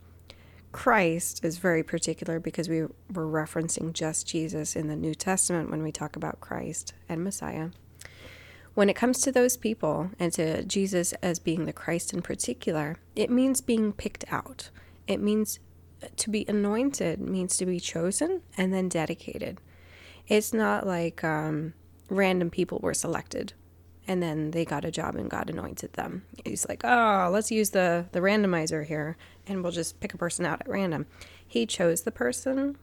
Christ 0.71 1.43
is 1.43 1.57
very 1.57 1.83
particular 1.83 2.39
because 2.39 2.69
we 2.69 2.81
were 2.81 3.27
referencing 3.27 3.93
just 3.93 4.25
Jesus 4.25 4.75
in 4.75 4.87
the 4.87 4.95
New 4.95 5.13
Testament 5.13 5.69
when 5.69 5.83
we 5.83 5.91
talk 5.91 6.15
about 6.15 6.39
Christ 6.39 6.93
and 7.09 7.23
Messiah. 7.23 7.69
When 8.73 8.89
it 8.89 8.95
comes 8.95 9.21
to 9.21 9.31
those 9.31 9.57
people 9.57 10.11
and 10.19 10.31
to 10.33 10.63
Jesus 10.63 11.13
as 11.13 11.39
being 11.39 11.65
the 11.65 11.73
Christ 11.73 12.13
in 12.13 12.21
particular, 12.21 12.97
it 13.15 13.29
means 13.29 13.59
being 13.59 13.91
picked 13.91 14.23
out. 14.31 14.69
It 15.07 15.19
means 15.19 15.59
to 16.15 16.29
be 16.29 16.45
anointed, 16.47 17.19
means 17.19 17.57
to 17.57 17.65
be 17.65 17.79
chosen 17.79 18.41
and 18.55 18.73
then 18.73 18.87
dedicated. 18.87 19.59
It's 20.27 20.53
not 20.53 20.85
like 20.85 21.23
um, 21.23 21.73
random 22.09 22.49
people 22.49 22.79
were 22.81 22.93
selected 22.93 23.53
and 24.07 24.23
then 24.23 24.51
they 24.51 24.63
got 24.63 24.85
a 24.85 24.91
job 24.91 25.15
and 25.15 25.29
God 25.29 25.49
anointed 25.49 25.93
them. 25.93 26.23
He's 26.45 26.67
like, 26.67 26.81
oh, 26.83 27.29
let's 27.31 27.51
use 27.51 27.71
the, 27.71 28.05
the 28.13 28.19
randomizer 28.19 28.85
here 28.85 29.17
and 29.45 29.61
we'll 29.61 29.71
just 29.71 29.99
pick 29.99 30.13
a 30.13 30.17
person 30.17 30.45
out 30.45 30.61
at 30.61 30.69
random. 30.69 31.05
He 31.45 31.65
chose 31.65 32.01
the 32.01 32.11
person 32.11 32.77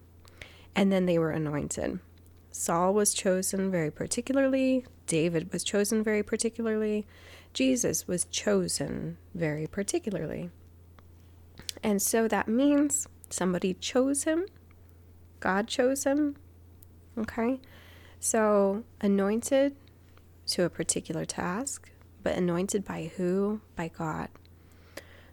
and 0.76 0.92
then 0.92 1.06
they 1.06 1.18
were 1.18 1.30
anointed. 1.30 2.00
Saul 2.50 2.94
was 2.94 3.14
chosen 3.14 3.70
very 3.70 3.90
particularly, 3.90 4.84
David 5.06 5.52
was 5.52 5.64
chosen 5.64 6.04
very 6.04 6.22
particularly, 6.22 7.06
Jesus 7.52 8.06
was 8.06 8.26
chosen 8.26 9.16
very 9.34 9.66
particularly. 9.66 10.50
And 11.82 12.00
so 12.00 12.28
that 12.28 12.48
means 12.48 13.08
somebody 13.28 13.74
chose 13.74 14.24
him, 14.24 14.46
God 15.40 15.68
chose 15.68 16.04
him. 16.04 16.36
Okay? 17.18 17.60
So, 18.20 18.84
anointed 19.00 19.76
to 20.46 20.64
a 20.64 20.70
particular 20.70 21.24
task, 21.24 21.90
but 22.22 22.36
anointed 22.36 22.84
by 22.84 23.12
who? 23.16 23.60
By 23.76 23.88
God. 23.88 24.28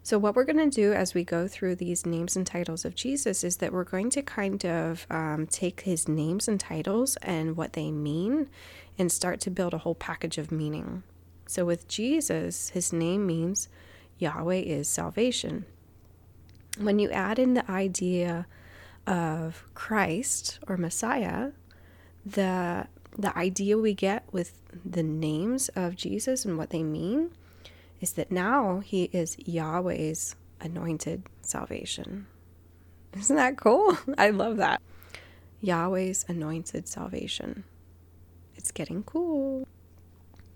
So, 0.04 0.17
what 0.17 0.36
we're 0.36 0.46
going 0.46 0.70
to 0.70 0.76
do 0.76 0.94
as 0.94 1.13
we 1.13 1.24
go 1.24 1.48
through 1.48 1.76
these 1.76 2.06
names 2.06 2.36
and 2.36 2.46
titles 2.46 2.86
of 2.86 2.96
Jesus 2.96 3.44
is 3.44 3.58
that 3.58 3.72
we're 3.72 3.84
going 3.84 4.10
to 4.12 4.24
kind 4.24 4.65
of 4.65 5.06
um, 5.12 5.46
take 5.46 5.82
his 5.82 6.08
names 6.08 6.48
and 6.48 6.60
titles 6.60 7.17
and 7.22 7.56
what 7.56 7.74
they 7.74 7.91
mean 7.91 8.50
and 8.98 9.12
start 9.12 9.39
to 9.41 9.52
build 9.52 9.74
a 9.74 9.80
whole 9.80 9.96
package 9.96 10.39
of 10.39 10.52
meaning. 10.52 11.04
So, 11.46 11.65
with 11.65 11.88
Jesus, 11.88 12.70
his 12.70 12.91
name 12.91 13.28
means 13.28 13.70
Yahweh 14.17 14.62
is 14.62 14.88
salvation. 14.88 15.65
When 16.80 16.98
you 16.98 17.12
add 17.12 17.38
in 17.38 17.54
the 17.54 17.70
idea 17.70 18.48
of 19.06 19.65
Christ 19.76 20.60
or 20.67 20.78
Messiah, 20.78 21.52
the 22.26 22.88
the 23.18 23.38
idea 23.38 23.78
we 23.78 23.94
get 23.94 24.24
with 24.32 24.54
the 24.86 25.04
names 25.04 25.70
of 25.70 25.96
Jesus 25.96 26.46
and 26.46 26.58
what 26.58 26.70
they 26.70 26.84
mean 26.84 27.32
is 28.00 28.14
that 28.14 28.32
now 28.32 28.80
he 28.80 29.10
is 29.12 29.38
Yahweh's 29.40 30.36
anointed 30.60 31.24
salvation. 31.42 32.28
Isn't 33.18 33.36
that 33.36 33.58
cool? 33.58 33.98
I 34.18 34.30
love 34.30 34.58
that. 34.58 34.82
Yahweh's 35.60 36.26
anointed 36.28 36.88
salvation. 36.88 37.64
It's 38.56 38.72
getting 38.72 39.04
cool. 39.04 39.68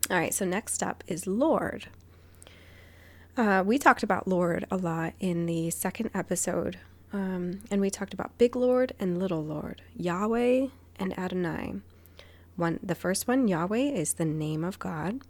All 0.09 0.17
right, 0.17 0.33
so 0.33 0.45
next 0.45 0.81
up 0.81 1.03
is 1.07 1.27
Lord. 1.27 1.87
Uh, 3.37 3.63
we 3.65 3.77
talked 3.77 4.03
about 4.03 4.27
Lord 4.27 4.65
a 4.71 4.77
lot 4.77 5.13
in 5.19 5.45
the 5.45 5.69
second 5.71 6.09
episode, 6.13 6.77
um, 7.11 7.59
and 7.69 7.81
we 7.81 7.89
talked 7.89 8.13
about 8.13 8.37
Big 8.37 8.55
Lord 8.55 8.93
and 8.97 9.19
Little 9.19 9.43
Lord, 9.43 9.81
Yahweh 9.97 10.67
and 10.97 11.17
Adonai. 11.17 11.75
One, 12.55 12.79
the 12.81 12.95
first 12.95 13.27
one, 13.27 13.47
Yahweh, 13.47 13.77
is 13.77 14.13
the 14.13 14.25
name 14.25 14.63
of 14.63 14.79
God 14.79 15.21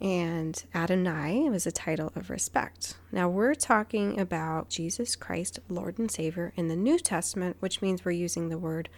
and 0.00 0.64
Adonai 0.74 1.48
was 1.50 1.66
a 1.66 1.72
title 1.72 2.10
of 2.16 2.30
respect. 2.30 2.96
Now 3.12 3.28
we're 3.28 3.54
talking 3.54 4.18
about 4.18 4.70
Jesus 4.70 5.14
Christ, 5.14 5.58
Lord 5.68 5.98
and 5.98 6.10
Savior, 6.10 6.52
in 6.56 6.68
the 6.68 6.76
New 6.76 6.98
Testament, 6.98 7.56
which 7.60 7.82
means 7.82 8.04
we're 8.04 8.12
using 8.12 8.48
the 8.48 8.58
word 8.58 8.88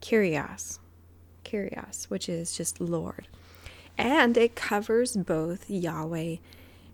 Kyrios, 0.00 0.78
Kyrios, 1.44 2.04
which 2.04 2.28
is 2.28 2.56
just 2.56 2.80
Lord. 2.80 3.26
And 3.98 4.36
it 4.36 4.54
covers 4.54 5.16
both 5.16 5.68
Yahweh 5.68 6.36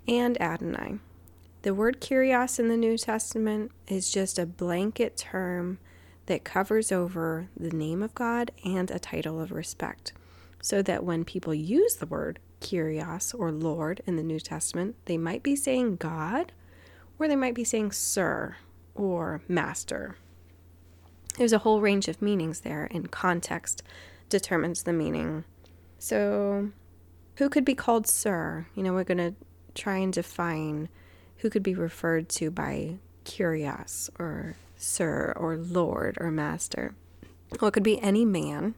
and 0.08 0.40
Adonai. 0.40 0.98
The 1.62 1.74
word 1.74 2.00
Kyrios 2.00 2.58
in 2.58 2.68
the 2.68 2.76
New 2.78 2.96
Testament 2.96 3.72
is 3.86 4.10
just 4.10 4.38
a 4.38 4.46
blanket 4.46 5.18
term 5.18 5.78
that 6.30 6.44
covers 6.44 6.92
over 6.92 7.48
the 7.56 7.76
name 7.76 8.04
of 8.04 8.14
God 8.14 8.52
and 8.64 8.88
a 8.88 9.00
title 9.00 9.40
of 9.40 9.50
respect. 9.50 10.12
So 10.62 10.80
that 10.80 11.02
when 11.02 11.24
people 11.24 11.52
use 11.52 11.96
the 11.96 12.06
word 12.06 12.38
Kyrios 12.60 13.34
or 13.36 13.50
Lord 13.50 14.00
in 14.06 14.14
the 14.14 14.22
New 14.22 14.38
Testament, 14.38 14.94
they 15.06 15.18
might 15.18 15.42
be 15.42 15.56
saying 15.56 15.96
God 15.96 16.52
or 17.18 17.26
they 17.26 17.34
might 17.34 17.56
be 17.56 17.64
saying 17.64 17.90
Sir 17.90 18.58
or 18.94 19.42
Master. 19.48 20.14
There's 21.36 21.52
a 21.52 21.58
whole 21.58 21.80
range 21.80 22.06
of 22.06 22.22
meanings 22.22 22.60
there, 22.60 22.86
and 22.92 23.10
context 23.10 23.82
determines 24.28 24.84
the 24.84 24.92
meaning. 24.92 25.42
So, 25.98 26.70
who 27.38 27.48
could 27.48 27.64
be 27.64 27.74
called 27.74 28.06
Sir? 28.06 28.66
You 28.76 28.84
know, 28.84 28.92
we're 28.92 29.02
going 29.02 29.18
to 29.18 29.34
try 29.74 29.96
and 29.96 30.12
define 30.12 30.90
who 31.38 31.50
could 31.50 31.64
be 31.64 31.74
referred 31.74 32.28
to 32.28 32.52
by 32.52 32.98
Kyrios 33.24 34.10
or 34.16 34.54
Sir 34.80 35.32
or 35.36 35.56
Lord 35.56 36.16
or 36.20 36.30
Master. 36.30 36.94
Well, 37.60 37.68
it 37.68 37.72
could 37.72 37.82
be 37.82 38.00
any 38.00 38.24
man 38.24 38.74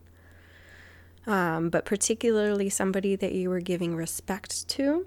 um, 1.27 1.71
but 1.71 1.85
particularly 1.85 2.69
somebody 2.69 3.17
that 3.17 3.33
you 3.33 3.51
were 3.51 3.61
giving 3.61 3.95
respect 3.95 4.69
to. 4.71 5.07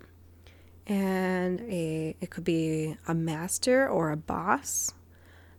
And 0.88 1.62
a, 1.62 2.16
it 2.22 2.30
could 2.30 2.44
be 2.44 2.98
a 3.08 3.14
master 3.14 3.88
or 3.88 4.12
a 4.12 4.18
boss, 4.18 4.94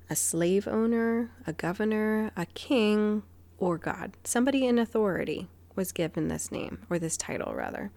a 0.09 0.17
slave 0.17 0.69
owner, 0.69 1.33
a 1.47 1.53
governor, 1.53 2.31
a 2.37 2.47
king, 2.47 3.25
or 3.59 3.77
God. 3.77 4.13
Somebody 4.25 4.67
in 4.67 4.79
authority 4.79 5.49
was 5.75 5.93
given 5.93 6.29
this 6.29 6.53
name, 6.53 6.87
or 6.89 6.99
this 6.99 7.17
title 7.17 7.53
rather. 7.55 7.91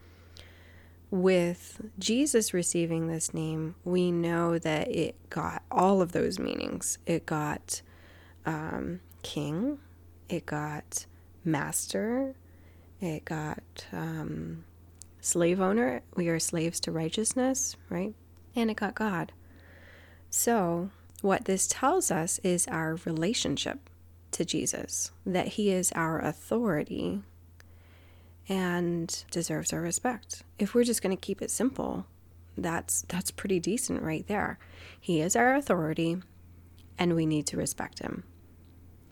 With 1.11 1.81
Jesus 1.97 2.53
receiving 2.53 3.07
this 3.07 3.33
name, 3.33 3.75
we 3.83 4.11
know 4.11 4.59
that 4.59 4.87
it 4.89 5.15
got 5.29 5.63
all 5.71 6.01
of 6.01 6.11
those 6.11 6.37
meanings. 6.37 6.99
It 7.07 7.25
got 7.25 7.81
um, 8.45 8.99
king, 9.23 9.79
it 10.27 10.45
got 10.45 11.07
master, 11.43 12.35
it 13.01 13.25
got 13.25 13.63
um, 13.91 14.65
slave 15.19 15.59
owner. 15.59 16.01
We 16.15 16.29
are 16.29 16.39
slaves 16.39 16.79
to 16.81 16.91
righteousness, 16.91 17.75
right? 17.89 18.13
And 18.55 18.69
it 18.69 18.77
got 18.77 18.93
God. 18.93 19.31
So, 20.29 20.91
what 21.21 21.45
this 21.45 21.67
tells 21.67 22.11
us 22.11 22.39
is 22.43 22.67
our 22.67 22.95
relationship 23.05 23.89
to 24.31 24.45
Jesus, 24.45 25.11
that 25.25 25.49
he 25.49 25.71
is 25.71 25.91
our 25.93 26.19
authority 26.19 27.23
and 28.49 29.23
deserves 29.31 29.71
our 29.71 29.79
respect. 29.79 30.43
If 30.57 30.73
we're 30.73 30.83
just 30.83 31.01
going 31.01 31.15
to 31.15 31.21
keep 31.21 31.41
it 31.41 31.51
simple, 31.51 32.05
that's 32.57 33.05
that's 33.07 33.31
pretty 33.31 33.59
decent 33.59 34.01
right 34.01 34.27
there. 34.27 34.59
He 34.99 35.21
is 35.21 35.35
our 35.35 35.55
authority 35.55 36.17
and 36.97 37.15
we 37.15 37.25
need 37.25 37.47
to 37.47 37.57
respect 37.57 37.99
him 37.99 38.23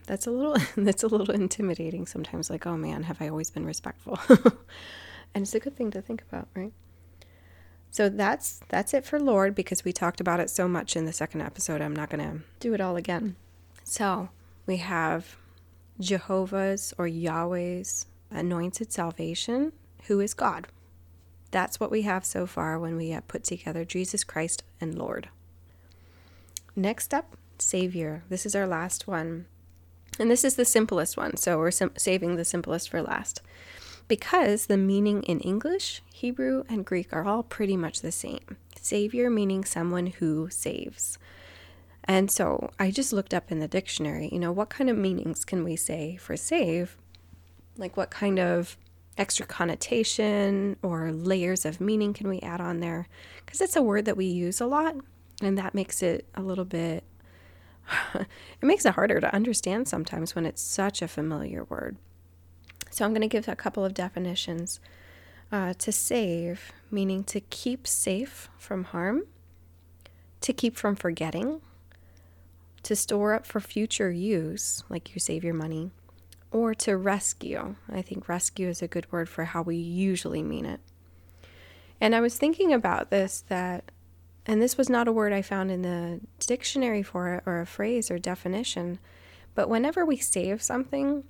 that's 0.08 0.26
a 0.26 0.30
little 0.30 0.56
that's 0.76 1.04
a 1.04 1.06
little 1.06 1.30
intimidating 1.30 2.06
sometimes 2.06 2.50
like 2.50 2.66
oh 2.66 2.76
man 2.76 3.04
have 3.04 3.22
i 3.22 3.28
always 3.28 3.50
been 3.50 3.64
respectful 3.64 4.18
and 4.28 5.42
it's 5.42 5.54
a 5.54 5.60
good 5.60 5.76
thing 5.76 5.92
to 5.92 6.02
think 6.02 6.24
about 6.28 6.48
right 6.56 6.72
so 7.90 8.08
that's 8.08 8.60
that's 8.68 8.92
it 8.92 9.04
for 9.04 9.20
lord 9.20 9.54
because 9.54 9.84
we 9.84 9.92
talked 9.92 10.20
about 10.20 10.40
it 10.40 10.50
so 10.50 10.66
much 10.66 10.96
in 10.96 11.04
the 11.04 11.12
second 11.12 11.42
episode 11.42 11.80
i'm 11.80 11.94
not 11.94 12.10
going 12.10 12.24
to 12.24 12.42
do 12.58 12.74
it 12.74 12.80
all 12.80 12.96
again 12.96 13.36
so 13.84 14.28
we 14.66 14.78
have 14.78 15.36
jehovah's 16.00 16.92
or 16.98 17.06
yahweh's 17.06 18.06
anointed 18.30 18.92
salvation 18.92 19.72
who 20.06 20.20
is 20.20 20.34
god 20.34 20.66
That's 21.50 21.80
what 21.80 21.90
we 21.90 22.02
have 22.02 22.24
so 22.24 22.46
far 22.46 22.78
when 22.78 22.96
we 22.96 23.10
have 23.10 23.26
put 23.28 23.44
together 23.44 23.84
Jesus 23.84 24.22
Christ 24.24 24.64
and 24.80 24.98
Lord. 24.98 25.28
Next 26.76 27.14
up, 27.14 27.36
Savior. 27.58 28.22
This 28.28 28.46
is 28.46 28.54
our 28.54 28.66
last 28.66 29.06
one. 29.06 29.46
And 30.18 30.30
this 30.30 30.44
is 30.44 30.56
the 30.56 30.64
simplest 30.64 31.16
one, 31.16 31.36
so 31.36 31.58
we're 31.58 31.70
sim- 31.70 31.92
saving 31.96 32.36
the 32.36 32.44
simplest 32.44 32.90
for 32.90 33.02
last. 33.02 33.40
Because 34.08 34.66
the 34.66 34.76
meaning 34.76 35.22
in 35.24 35.40
English, 35.40 36.02
Hebrew, 36.12 36.64
and 36.68 36.84
Greek 36.84 37.12
are 37.12 37.24
all 37.24 37.42
pretty 37.42 37.76
much 37.76 38.00
the 38.00 38.12
same. 38.12 38.56
Savior 38.80 39.28
meaning 39.30 39.64
someone 39.64 40.06
who 40.06 40.48
saves. 40.50 41.18
And 42.04 42.30
so 42.30 42.70
I 42.78 42.90
just 42.90 43.12
looked 43.12 43.34
up 43.34 43.52
in 43.52 43.58
the 43.58 43.68
dictionary, 43.68 44.28
you 44.32 44.38
know, 44.38 44.52
what 44.52 44.70
kind 44.70 44.88
of 44.88 44.96
meanings 44.96 45.44
can 45.44 45.62
we 45.62 45.76
say 45.76 46.16
for 46.16 46.36
save? 46.36 46.96
Like 47.78 47.96
what 47.96 48.10
kind 48.10 48.38
of 48.38 48.76
extra 49.16 49.46
connotation 49.46 50.76
or 50.82 51.10
layers 51.12 51.64
of 51.64 51.80
meaning 51.80 52.12
can 52.12 52.28
we 52.28 52.40
add 52.40 52.60
on 52.60 52.80
there? 52.80 53.08
Because 53.44 53.60
it's 53.60 53.76
a 53.76 53.82
word 53.82 54.04
that 54.04 54.16
we 54.16 54.26
use 54.26 54.60
a 54.60 54.66
lot, 54.66 54.96
and 55.40 55.56
that 55.56 55.74
makes 55.74 56.02
it 56.02 56.26
a 56.34 56.42
little 56.42 56.64
bit, 56.64 57.04
it 58.14 58.26
makes 58.60 58.84
it 58.84 58.94
harder 58.94 59.20
to 59.20 59.34
understand 59.34 59.88
sometimes 59.88 60.34
when 60.34 60.44
it's 60.44 60.62
such 60.62 61.00
a 61.00 61.08
familiar 61.08 61.64
word. 61.64 61.96
So 62.90 63.04
I'm 63.04 63.12
going 63.12 63.22
to 63.22 63.28
give 63.28 63.48
a 63.48 63.56
couple 63.56 63.84
of 63.84 63.94
definitions. 63.94 64.80
Uh, 65.50 65.72
to 65.78 65.90
save, 65.90 66.72
meaning 66.90 67.24
to 67.24 67.40
keep 67.40 67.86
safe 67.86 68.50
from 68.58 68.84
harm, 68.84 69.22
to 70.42 70.52
keep 70.52 70.76
from 70.76 70.94
forgetting, 70.94 71.62
to 72.82 72.94
store 72.94 73.32
up 73.32 73.46
for 73.46 73.58
future 73.58 74.10
use, 74.10 74.84
like 74.90 75.14
you 75.14 75.20
save 75.20 75.42
your 75.42 75.54
money, 75.54 75.90
or 76.50 76.74
to 76.74 76.96
rescue. 76.96 77.76
I 77.90 78.02
think 78.02 78.28
rescue 78.28 78.68
is 78.68 78.82
a 78.82 78.88
good 78.88 79.10
word 79.12 79.28
for 79.28 79.46
how 79.46 79.62
we 79.62 79.76
usually 79.76 80.42
mean 80.42 80.64
it. 80.64 80.80
And 82.00 82.14
I 82.14 82.20
was 82.20 82.36
thinking 82.36 82.72
about 82.72 83.10
this 83.10 83.44
that, 83.48 83.90
and 84.46 84.62
this 84.62 84.78
was 84.78 84.88
not 84.88 85.08
a 85.08 85.12
word 85.12 85.32
I 85.32 85.42
found 85.42 85.70
in 85.70 85.82
the 85.82 86.20
dictionary 86.40 87.02
for 87.02 87.34
it 87.34 87.42
or 87.44 87.60
a 87.60 87.66
phrase 87.66 88.10
or 88.10 88.18
definition, 88.18 88.98
but 89.54 89.68
whenever 89.68 90.04
we 90.04 90.16
save 90.16 90.62
something, 90.62 91.24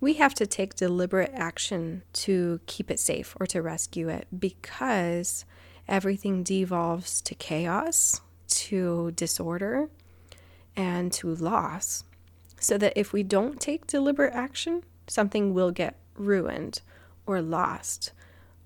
we 0.00 0.14
have 0.14 0.34
to 0.34 0.46
take 0.46 0.74
deliberate 0.74 1.32
action 1.34 2.02
to 2.12 2.60
keep 2.66 2.90
it 2.90 2.98
safe 2.98 3.36
or 3.38 3.46
to 3.46 3.62
rescue 3.62 4.08
it 4.08 4.26
because 4.36 5.44
everything 5.86 6.42
devolves 6.42 7.20
to 7.22 7.34
chaos, 7.34 8.20
to 8.48 9.12
disorder, 9.12 9.88
and 10.76 11.12
to 11.12 11.34
loss 11.34 12.04
so 12.62 12.78
that 12.78 12.92
if 12.96 13.12
we 13.12 13.22
don't 13.22 13.60
take 13.60 13.86
deliberate 13.86 14.32
action, 14.34 14.82
something 15.06 15.52
will 15.52 15.70
get 15.70 15.96
ruined 16.14 16.80
or 17.26 17.42
lost 17.42 18.12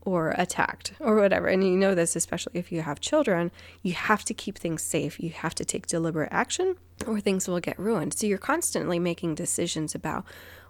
or 0.03 0.35
attacked 0.39 0.93
or 1.01 1.17
whatever. 1.17 1.49
And 1.49 1.65
you 1.65 1.71
know 1.71 1.95
this, 1.95 2.15
especially 2.15 2.53
if 2.55 2.71
you 2.71 2.83
have 2.83 3.01
children, 3.01 3.51
you 3.83 3.93
have 3.95 4.25
to 4.27 4.35
keep 4.35 4.57
things 4.57 4.83
safe. 4.83 5.19
You 5.19 5.31
have 5.31 5.55
to 5.57 5.65
take 5.65 5.87
deliberate 5.87 6.29
action 6.31 6.77
or 7.07 7.21
things 7.21 7.49
will 7.49 7.59
get 7.59 7.79
ruined. 7.79 8.15
So 8.15 8.27
you're 8.27 8.39
constantly 8.39 8.99
making 8.99 9.35
decisions 9.35 9.95
about 9.95 10.25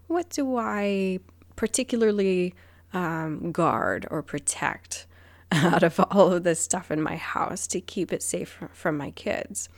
what 0.07 0.31
do 0.31 0.57
I 0.57 1.21
particularly 1.57 2.55
um, 2.95 3.53
guard 3.53 4.07
or 4.11 4.23
protect 4.23 5.07
out 5.53 5.83
of 5.83 6.01
all 6.11 6.33
of 6.33 6.45
this 6.45 6.61
stuff 6.61 6.91
in 6.91 7.03
my 7.03 7.17
house 7.17 7.67
to 7.69 7.81
keep 7.81 8.13
it 8.13 8.23
safe 8.23 8.59
from 8.73 8.97
my 8.97 9.11
kids. 9.11 9.69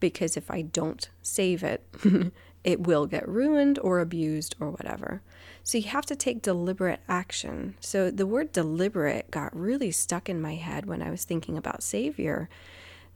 Because 0.00 0.36
if 0.36 0.50
I 0.50 0.62
don't 0.62 1.08
save 1.22 1.62
it, 1.62 1.86
it 2.66 2.80
will 2.80 3.06
get 3.06 3.26
ruined 3.26 3.78
or 3.78 4.00
abused 4.00 4.56
or 4.58 4.70
whatever. 4.70 5.22
So 5.62 5.78
you 5.78 5.84
have 5.84 6.04
to 6.06 6.16
take 6.16 6.42
deliberate 6.42 7.00
action. 7.08 7.76
So 7.80 8.10
the 8.10 8.26
word 8.26 8.50
deliberate 8.50 9.30
got 9.30 9.56
really 9.56 9.92
stuck 9.92 10.28
in 10.28 10.42
my 10.42 10.56
head 10.56 10.84
when 10.84 11.00
I 11.00 11.10
was 11.10 11.24
thinking 11.24 11.56
about 11.56 11.84
Savior 11.84 12.48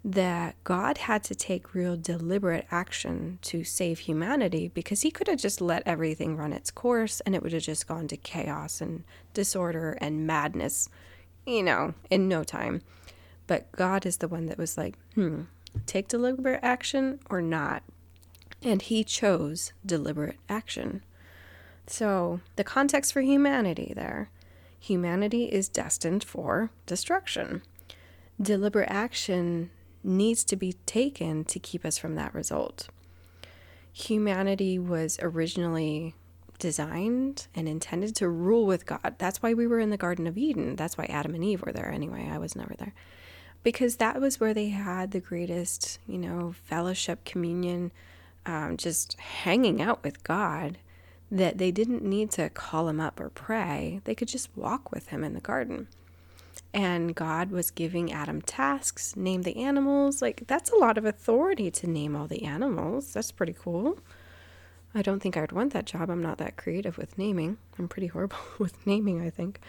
that 0.05 0.55
God 0.65 0.99
had 0.99 1.25
to 1.25 1.35
take 1.35 1.75
real 1.75 1.97
deliberate 1.97 2.67
action 2.71 3.39
to 3.43 3.65
save 3.65 3.99
humanity 3.99 4.69
because 4.69 5.03
he 5.03 5.11
could 5.11 5.27
have 5.27 5.41
just 5.41 5.61
let 5.61 5.83
everything 5.85 6.37
run 6.37 6.53
its 6.53 6.71
course 6.71 7.21
and 7.21 7.35
it 7.35 7.43
would 7.43 7.53
have 7.53 7.63
just 7.63 7.89
gone 7.89 8.09
to 8.09 8.17
chaos 8.17 8.81
and 8.81 9.03
disorder 9.35 9.99
and 10.01 10.27
madness, 10.27 10.89
you 11.45 11.63
know, 11.63 11.93
in 12.09 12.29
no 12.29 12.45
time. 12.45 12.83
But 13.49 13.71
God 13.73 14.07
is 14.07 14.19
the 14.19 14.29
one 14.29 14.47
that 14.47 14.59
was 14.59 14.79
like, 14.79 14.97
hmm, 15.17 15.43
take 15.87 16.07
deliberate 16.07 16.61
action 16.63 17.19
or 17.29 17.43
not 17.43 17.83
and 18.63 18.83
he 18.83 19.05
chose 19.05 19.73
deliberate 19.85 20.39
action. 20.49 21.03
So, 21.87 22.41
the 22.57 22.65
context 22.65 23.13
for 23.13 23.21
humanity 23.21 23.93
there 23.95 24.31
humanity 24.79 25.45
is 25.45 25.69
destined 25.69 26.25
for 26.25 26.71
destruction. 26.87 27.63
Deliberate 28.41 28.91
action 28.91 29.71
needs 30.03 30.43
to 30.45 30.57
be 30.57 30.73
taken 30.87 31.45
to 31.45 31.59
keep 31.59 31.85
us 31.85 31.99
from 31.99 32.15
that 32.15 32.35
result. 32.35 32.89
Humanity 33.93 34.79
was 34.79 35.19
originally 35.21 36.15
designed 36.59 37.49
and 37.55 37.69
intended 37.69 38.15
to 38.17 38.29
rule 38.29 38.67
with 38.67 38.87
God. 38.87 39.17
That's 39.19 39.43
why 39.43 39.53
we 39.53 39.67
were 39.67 39.81
in 39.81 39.91
the 39.91 39.97
Garden 39.97 40.27
of 40.27 40.39
Eden. 40.39 40.77
That's 40.77 40.97
why 40.97 41.07
Adam 41.07 41.35
and 41.35 41.45
Eve 41.45 41.63
were 41.63 41.73
there 41.73 41.91
anyway. 41.91 42.29
I 42.31 42.39
was 42.39 42.57
never 42.57 42.75
there. 42.79 42.95
Because 43.63 43.97
that 43.97 44.21
was 44.21 44.41
where 44.41 44.55
they 44.55 44.69
had 44.69 45.11
the 45.11 45.21
greatest, 45.21 45.99
you 46.07 46.19
know, 46.19 46.55
fellowship, 46.65 47.25
communion, 47.25 47.93
um, 48.47 48.77
just 48.77 49.19
hanging 49.19 49.81
out 49.81 50.03
with 50.03 50.25
God 50.25 50.79
that 51.31 51.59
they 51.59 51.71
didn't 51.71 52.03
need 52.03 52.31
to 52.33 52.51
call 52.51 52.89
him 52.89 53.01
up 53.01 53.21
or 53.21 53.31
pray. 53.31 54.01
They 54.05 54.15
could 54.15 54.29
just 54.29 54.49
walk 54.57 54.91
with 54.91 55.09
him 55.09 55.23
in 55.23 55.35
the 55.35 55.41
garden. 55.41 55.89
And 56.73 57.15
God 57.15 57.51
was 57.51 57.71
giving 57.71 58.13
Adam 58.13 58.43
tasks, 58.43 59.17
name 59.17 59.43
the 59.43 59.57
animals. 59.57 60.23
Like, 60.23 60.45
that's 60.47 60.71
a 60.71 60.77
lot 60.77 60.99
of 60.99 61.05
authority 61.05 61.71
to 61.73 61.89
name 61.89 62.17
all 62.17 62.27
the 62.27 62.45
animals. 62.45 63.13
That's 63.13 63.33
pretty 63.33 63.55
cool. 63.59 63.99
I 64.95 65.03
don't 65.03 65.21
think 65.21 65.37
I'd 65.37 65.53
want 65.53 65.73
that 65.73 65.87
job. 65.87 66.11
I'm 66.11 66.23
not 66.23 66.39
that 66.39 66.57
creative 66.57 66.99
with 66.99 67.17
naming. 67.17 67.59
I'm 67.79 67.89
pretty 67.89 68.09
horrible 68.09 68.39
with 68.59 68.87
naming, 68.87 69.21
I 69.21 69.31
think. 69.31 69.61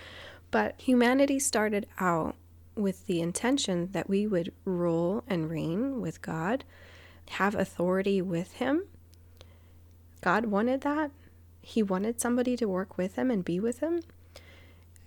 But 0.49 0.79
humanity 0.79 1.39
started 1.39 1.87
out 1.99 2.35
with 2.75 3.05
the 3.05 3.21
intention 3.21 3.89
that 3.91 4.09
we 4.09 4.25
would 4.25 4.53
rule 4.65 5.23
and 5.27 5.49
reign 5.49 6.01
with 6.01 6.21
God 6.21 6.63
have 7.29 7.55
authority 7.55 8.21
with 8.21 8.53
him. 8.53 8.83
God 10.21 10.45
wanted 10.45 10.81
that. 10.81 11.11
He 11.61 11.83
wanted 11.83 12.19
somebody 12.19 12.57
to 12.57 12.67
work 12.67 12.97
with 12.97 13.15
him 13.15 13.31
and 13.31 13.45
be 13.45 13.59
with 13.59 13.79
him. 13.79 14.01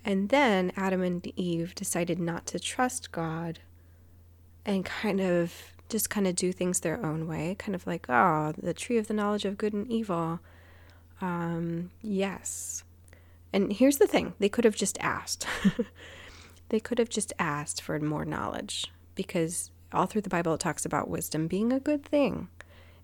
And 0.04 0.28
then 0.28 0.72
Adam 0.76 1.02
and 1.02 1.26
Eve 1.36 1.74
decided 1.74 2.18
not 2.18 2.46
to 2.46 2.58
trust 2.60 3.12
God 3.12 3.60
and 4.64 4.84
kind 4.84 5.20
of 5.20 5.74
just 5.88 6.10
kind 6.10 6.26
of 6.26 6.36
do 6.36 6.52
things 6.52 6.80
their 6.80 7.04
own 7.04 7.26
way, 7.26 7.56
kind 7.58 7.74
of 7.74 7.86
like, 7.86 8.06
oh, 8.08 8.52
the 8.56 8.74
tree 8.74 8.98
of 8.98 9.06
the 9.06 9.14
knowledge 9.14 9.44
of 9.44 9.58
good 9.58 9.72
and 9.72 9.90
evil. 9.90 10.40
Um, 11.20 11.90
yes. 12.02 12.84
And 13.52 13.72
here's 13.72 13.98
the 13.98 14.06
thing 14.06 14.34
they 14.38 14.48
could 14.48 14.64
have 14.64 14.76
just 14.76 14.98
asked. 15.00 15.46
they 16.68 16.80
could 16.80 16.98
have 16.98 17.08
just 17.08 17.32
asked 17.38 17.80
for 17.80 17.98
more 18.00 18.24
knowledge 18.24 18.92
because 19.14 19.70
all 19.94 20.06
through 20.06 20.22
the 20.22 20.30
Bible, 20.30 20.54
it 20.54 20.60
talks 20.60 20.84
about 20.84 21.08
wisdom 21.08 21.46
being 21.46 21.72
a 21.72 21.80
good 21.80 22.04
thing 22.04 22.48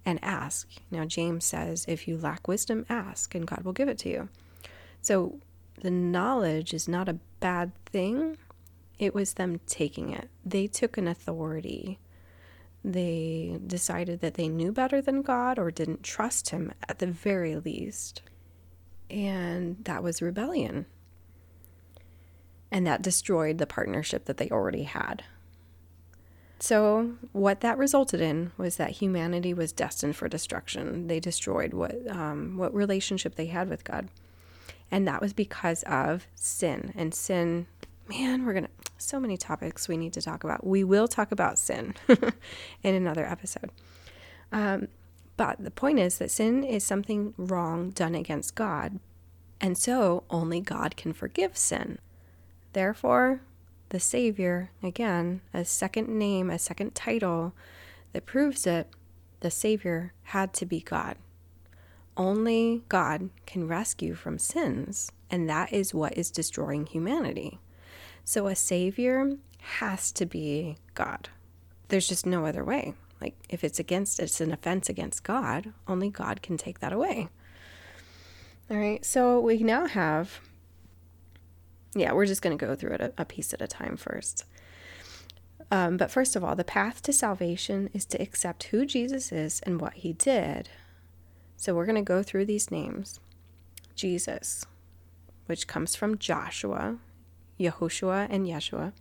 and 0.04 0.18
ask. 0.22 0.68
Now, 0.90 1.04
James 1.04 1.44
says, 1.44 1.84
if 1.88 2.08
you 2.08 2.16
lack 2.16 2.48
wisdom, 2.48 2.86
ask, 2.88 3.34
and 3.34 3.46
God 3.46 3.62
will 3.62 3.72
give 3.72 3.88
it 3.88 3.98
to 3.98 4.08
you. 4.08 4.28
So, 5.02 5.38
the 5.80 5.90
knowledge 5.90 6.74
is 6.74 6.88
not 6.88 7.08
a 7.08 7.18
bad 7.40 7.72
thing. 7.86 8.36
It 8.98 9.14
was 9.14 9.34
them 9.34 9.60
taking 9.66 10.10
it. 10.10 10.28
They 10.44 10.66
took 10.66 10.98
an 10.98 11.08
authority. 11.08 11.98
They 12.84 13.58
decided 13.66 14.20
that 14.20 14.34
they 14.34 14.48
knew 14.48 14.72
better 14.72 15.00
than 15.00 15.22
God 15.22 15.58
or 15.58 15.70
didn't 15.70 16.02
trust 16.02 16.50
Him 16.50 16.72
at 16.88 16.98
the 16.98 17.06
very 17.06 17.56
least. 17.56 18.22
And 19.08 19.82
that 19.84 20.02
was 20.02 20.22
rebellion. 20.22 20.86
And 22.70 22.86
that 22.86 23.02
destroyed 23.02 23.58
the 23.58 23.66
partnership 23.66 24.26
that 24.26 24.36
they 24.36 24.50
already 24.50 24.84
had. 24.84 25.24
So, 26.62 27.12
what 27.32 27.62
that 27.62 27.78
resulted 27.78 28.20
in 28.20 28.52
was 28.58 28.76
that 28.76 28.90
humanity 28.90 29.54
was 29.54 29.72
destined 29.72 30.14
for 30.14 30.28
destruction. 30.28 31.06
They 31.06 31.18
destroyed 31.18 31.72
what 31.72 31.96
um, 32.08 32.58
what 32.58 32.74
relationship 32.74 33.36
they 33.36 33.46
had 33.46 33.70
with 33.70 33.82
God, 33.82 34.08
and 34.90 35.08
that 35.08 35.22
was 35.22 35.32
because 35.32 35.82
of 35.84 36.26
sin. 36.34 36.92
And 36.94 37.14
sin, 37.14 37.66
man, 38.08 38.44
we're 38.44 38.52
gonna 38.52 38.68
so 38.98 39.18
many 39.18 39.38
topics 39.38 39.88
we 39.88 39.96
need 39.96 40.12
to 40.12 40.20
talk 40.20 40.44
about. 40.44 40.66
We 40.66 40.84
will 40.84 41.08
talk 41.08 41.32
about 41.32 41.58
sin 41.58 41.94
in 42.82 42.94
another 42.94 43.24
episode. 43.24 43.70
Um, 44.52 44.88
but 45.38 45.64
the 45.64 45.70
point 45.70 45.98
is 45.98 46.18
that 46.18 46.30
sin 46.30 46.62
is 46.62 46.84
something 46.84 47.32
wrong 47.38 47.88
done 47.88 48.14
against 48.14 48.54
God, 48.54 49.00
and 49.62 49.78
so 49.78 50.24
only 50.28 50.60
God 50.60 50.94
can 50.98 51.14
forgive 51.14 51.56
sin. 51.56 51.98
Therefore, 52.74 53.40
the 53.90 54.00
Savior, 54.00 54.70
again, 54.82 55.42
a 55.52 55.64
second 55.64 56.08
name, 56.08 56.48
a 56.48 56.58
second 56.58 56.94
title 56.94 57.52
that 58.12 58.26
proves 58.26 58.66
it, 58.66 58.88
the 59.40 59.50
Savior 59.50 60.12
had 60.24 60.52
to 60.54 60.66
be 60.66 60.80
God. 60.80 61.16
Only 62.16 62.82
God 62.88 63.30
can 63.46 63.68
rescue 63.68 64.14
from 64.14 64.38
sins, 64.38 65.12
and 65.30 65.48
that 65.48 65.72
is 65.72 65.94
what 65.94 66.16
is 66.16 66.30
destroying 66.30 66.86
humanity. 66.86 67.60
So 68.24 68.46
a 68.46 68.54
savior 68.54 69.36
has 69.58 70.12
to 70.12 70.26
be 70.26 70.76
God. 70.94 71.28
There's 71.88 72.08
just 72.08 72.26
no 72.26 72.46
other 72.46 72.64
way. 72.64 72.94
Like 73.20 73.34
if 73.48 73.64
it's 73.64 73.78
against 73.78 74.20
it's 74.20 74.40
an 74.40 74.52
offense 74.52 74.88
against 74.88 75.24
God, 75.24 75.72
only 75.88 76.10
God 76.10 76.42
can 76.42 76.56
take 76.56 76.80
that 76.80 76.92
away. 76.92 77.28
All 78.70 78.76
right. 78.76 79.04
So 79.04 79.40
we 79.40 79.58
now 79.62 79.86
have 79.86 80.40
yeah, 81.94 82.12
we're 82.12 82.26
just 82.26 82.42
going 82.42 82.56
to 82.56 82.66
go 82.66 82.74
through 82.74 82.92
it 82.92 83.00
a, 83.00 83.12
a, 83.18 83.24
piece 83.24 83.52
at 83.52 83.62
a 83.62 83.66
time 83.66 83.96
first. 83.96 84.44
Um, 85.70 85.96
but 85.96 86.10
first 86.10 86.36
of 86.36 86.44
all, 86.44 86.54
the 86.54 86.64
path 86.64 87.02
to 87.02 87.12
salvation 87.12 87.90
is 87.92 88.04
to 88.06 88.20
accept 88.20 88.64
who 88.64 88.86
Jesus 88.86 89.32
is 89.32 89.60
and 89.60 89.80
what 89.80 89.94
he 89.94 90.12
did. 90.12 90.68
So 91.56 91.74
we're 91.74 91.86
going 91.86 91.96
to 91.96 92.02
go 92.02 92.22
through 92.22 92.46
these 92.46 92.70
names 92.70 93.20
Jesus, 93.94 94.64
which 95.46 95.66
comes 95.66 95.94
from 95.94 96.18
Joshua, 96.18 96.98
Yehoshua, 97.58 98.28
and 98.30 98.46
Yeshua. 98.46 98.92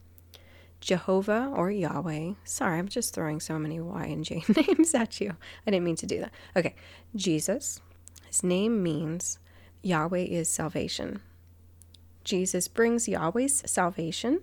Jehovah 0.82 1.52
or 1.54 1.69
Yahweh. 1.71 2.34
Sorry, 2.45 2.80
I'm 2.80 2.88
just 2.88 3.13
throwing 3.13 3.39
so 3.39 3.60
many 3.60 3.80
Y 3.80 4.06
and 4.06 4.23
J 4.23 4.43
names 4.67 4.93
at 4.93 5.19
you. 5.19 5.36
I 5.67 5.71
didn't 5.71 5.84
mean 5.84 5.97
to 5.97 6.06
do 6.06 6.19
that. 6.19 6.32
Okay, 6.56 6.75
Jesus. 7.15 7.82
His 8.28 8.43
name 8.43 8.82
means 8.82 9.39
Yahweh 9.82 10.19
is 10.19 10.49
salvation. 10.49 11.21
Jesus 12.29 12.67
brings 12.67 13.07
Yahweh's 13.07 13.63
salvation. 13.65 14.41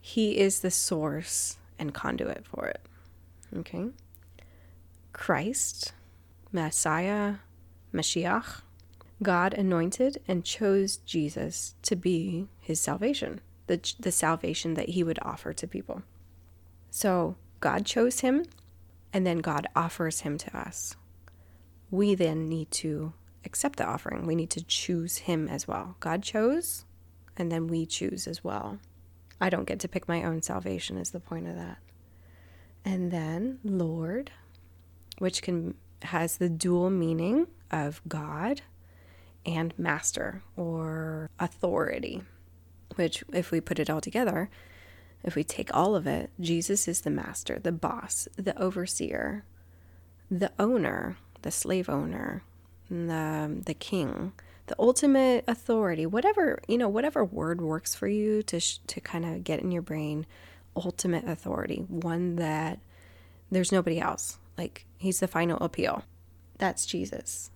He 0.00 0.38
is 0.38 0.60
the 0.60 0.70
source 0.70 1.58
and 1.78 1.92
conduit 1.92 2.46
for 2.46 2.66
it. 2.66 2.80
Okay? 3.54 3.88
Christ, 5.12 5.92
Messiah, 6.50 7.34
Mashiach, 7.92 8.62
God 9.22 9.52
anointed 9.52 10.22
and 10.26 10.46
chose 10.46 10.96
Jesus 10.96 11.74
to 11.82 11.94
be 11.94 12.48
his 12.58 12.80
salvation, 12.80 13.42
the, 13.66 13.78
the 14.00 14.10
salvation 14.10 14.72
that 14.72 14.88
he 14.88 15.02
would 15.02 15.18
offer 15.20 15.52
to 15.52 15.66
people. 15.66 16.02
So 16.90 17.36
God 17.60 17.84
chose 17.84 18.20
him, 18.20 18.46
and 19.12 19.26
then 19.26 19.40
God 19.40 19.66
offers 19.76 20.20
him 20.20 20.38
to 20.38 20.56
us. 20.56 20.96
We 21.90 22.14
then 22.14 22.48
need 22.48 22.70
to 22.70 23.12
accept 23.44 23.76
the 23.76 23.86
offering. 23.86 24.26
We 24.26 24.34
need 24.34 24.50
to 24.50 24.64
choose 24.64 25.18
Him 25.18 25.48
as 25.48 25.68
well. 25.68 25.96
God 26.00 26.22
chose, 26.22 26.84
and 27.36 27.50
then 27.50 27.66
we 27.66 27.86
choose 27.86 28.26
as 28.26 28.42
well. 28.42 28.78
I 29.40 29.50
don't 29.50 29.66
get 29.66 29.80
to 29.80 29.88
pick 29.88 30.08
my 30.08 30.24
own 30.24 30.42
salvation, 30.42 30.98
is 30.98 31.10
the 31.10 31.20
point 31.20 31.46
of 31.46 31.54
that. 31.56 31.78
And 32.84 33.10
then 33.10 33.58
Lord, 33.62 34.30
which 35.18 35.42
can 35.42 35.74
has 36.02 36.36
the 36.36 36.48
dual 36.48 36.90
meaning 36.90 37.46
of 37.70 38.00
God 38.06 38.62
and 39.44 39.76
master 39.78 40.42
or 40.56 41.28
authority, 41.38 42.22
which, 42.94 43.24
if 43.32 43.50
we 43.50 43.60
put 43.60 43.78
it 43.78 43.90
all 43.90 44.00
together, 44.00 44.50
if 45.24 45.34
we 45.34 45.42
take 45.42 45.74
all 45.74 45.96
of 45.96 46.06
it, 46.06 46.30
Jesus 46.40 46.86
is 46.86 47.00
the 47.00 47.10
master, 47.10 47.58
the 47.58 47.72
boss, 47.72 48.28
the 48.36 48.56
overseer, 48.60 49.44
the 50.30 50.52
owner, 50.58 51.16
the 51.42 51.50
slave 51.50 51.88
owner, 51.88 52.42
the, 52.90 53.62
the 53.66 53.74
king, 53.74 54.32
the 54.66 54.76
ultimate 54.78 55.44
authority, 55.46 56.06
whatever, 56.06 56.60
you 56.68 56.78
know, 56.78 56.88
whatever 56.88 57.24
word 57.24 57.60
works 57.60 57.94
for 57.94 58.06
you 58.08 58.42
to, 58.44 58.60
sh- 58.60 58.78
to 58.86 59.00
kind 59.00 59.24
of 59.24 59.44
get 59.44 59.60
in 59.60 59.70
your 59.70 59.82
brain, 59.82 60.26
ultimate 60.76 61.26
authority, 61.26 61.84
one 61.88 62.36
that 62.36 62.78
there's 63.50 63.72
nobody 63.72 64.00
else. 64.00 64.38
Like 64.56 64.86
he's 64.98 65.20
the 65.20 65.28
final 65.28 65.58
appeal. 65.58 66.04
That's 66.58 66.86
Jesus. 66.86 67.50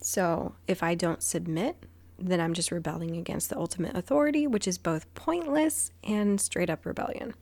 So 0.00 0.54
if 0.66 0.82
I 0.82 0.94
don't 0.94 1.22
submit, 1.22 1.76
then 2.18 2.40
I'm 2.40 2.54
just 2.54 2.72
rebelling 2.72 3.16
against 3.16 3.48
the 3.48 3.58
ultimate 3.58 3.96
authority, 3.96 4.46
which 4.46 4.66
is 4.66 4.78
both 4.78 5.12
pointless 5.14 5.92
and 6.02 6.40
straight 6.40 6.70
up 6.70 6.84
rebellion. 6.84 7.34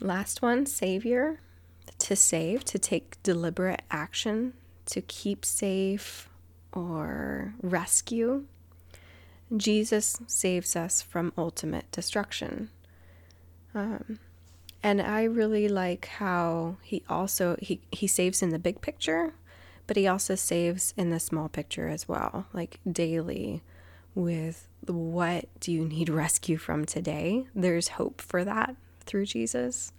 Last 0.00 0.42
one, 0.42 0.66
Savior. 0.66 1.40
To 2.00 2.16
save, 2.16 2.64
to 2.66 2.78
take 2.78 3.22
deliberate 3.22 3.82
action 3.90 4.52
to 4.86 5.00
keep 5.00 5.44
safe 5.44 6.28
or 6.72 7.54
rescue. 7.62 8.44
Jesus 9.56 10.18
saves 10.26 10.74
us 10.74 11.02
from 11.02 11.32
ultimate 11.38 11.90
destruction. 11.92 12.70
Um, 13.74 14.18
and 14.82 15.00
I 15.00 15.24
really 15.24 15.68
like 15.68 16.06
how 16.06 16.76
he 16.82 17.02
also 17.08 17.56
he, 17.60 17.80
he 17.90 18.06
saves 18.06 18.42
in 18.42 18.50
the 18.50 18.58
big 18.58 18.80
picture, 18.80 19.34
but 19.86 19.96
he 19.96 20.06
also 20.06 20.34
saves 20.34 20.94
in 20.96 21.10
the 21.10 21.20
small 21.20 21.48
picture 21.48 21.88
as 21.88 22.08
well, 22.08 22.46
like 22.52 22.80
daily 22.90 23.62
with 24.14 24.68
what 24.86 25.46
do 25.60 25.72
you 25.72 25.84
need 25.84 26.08
rescue 26.08 26.56
from 26.56 26.84
today? 26.84 27.46
There's 27.54 27.88
hope 27.88 28.20
for 28.20 28.44
that 28.44 28.76
through 29.00 29.26
Jesus 29.26 29.92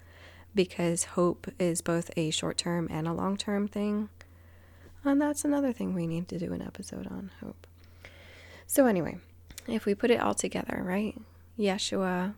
because 0.56 1.04
hope 1.06 1.48
is 1.60 1.82
both 1.82 2.10
a 2.18 2.32
short 2.32 2.58
term 2.58 2.88
and 2.92 3.08
a 3.08 3.14
long 3.14 3.38
term 3.38 3.68
thing. 3.68 4.10
And 5.08 5.22
that's 5.22 5.46
another 5.46 5.74
thing 5.74 5.94
we 5.94 6.08
need 6.08 6.28
to 6.30 6.40
do 6.40 6.54
an 6.54 6.62
episode 6.62 7.08
on 7.08 7.32
hope. 7.42 7.68
So, 8.66 8.86
anyway, 8.86 9.18
if 9.68 9.86
we 9.86 9.96
put 9.96 10.12
it 10.12 10.20
all 10.20 10.34
together, 10.34 10.82
right? 10.84 11.18
Yeshua, 11.58 12.36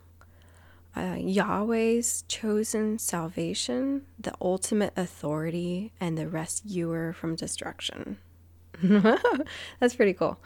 uh, 0.96 1.16
Yahweh's 1.18 2.24
chosen 2.28 3.00
salvation, 3.00 4.04
the 4.20 4.34
ultimate 4.42 4.94
authority, 4.96 5.92
and 6.00 6.18
the 6.18 6.28
rescuer 6.28 7.14
from 7.14 7.36
destruction. 7.36 8.18
that's 8.82 9.96
pretty 9.96 10.14
cool. 10.14 10.40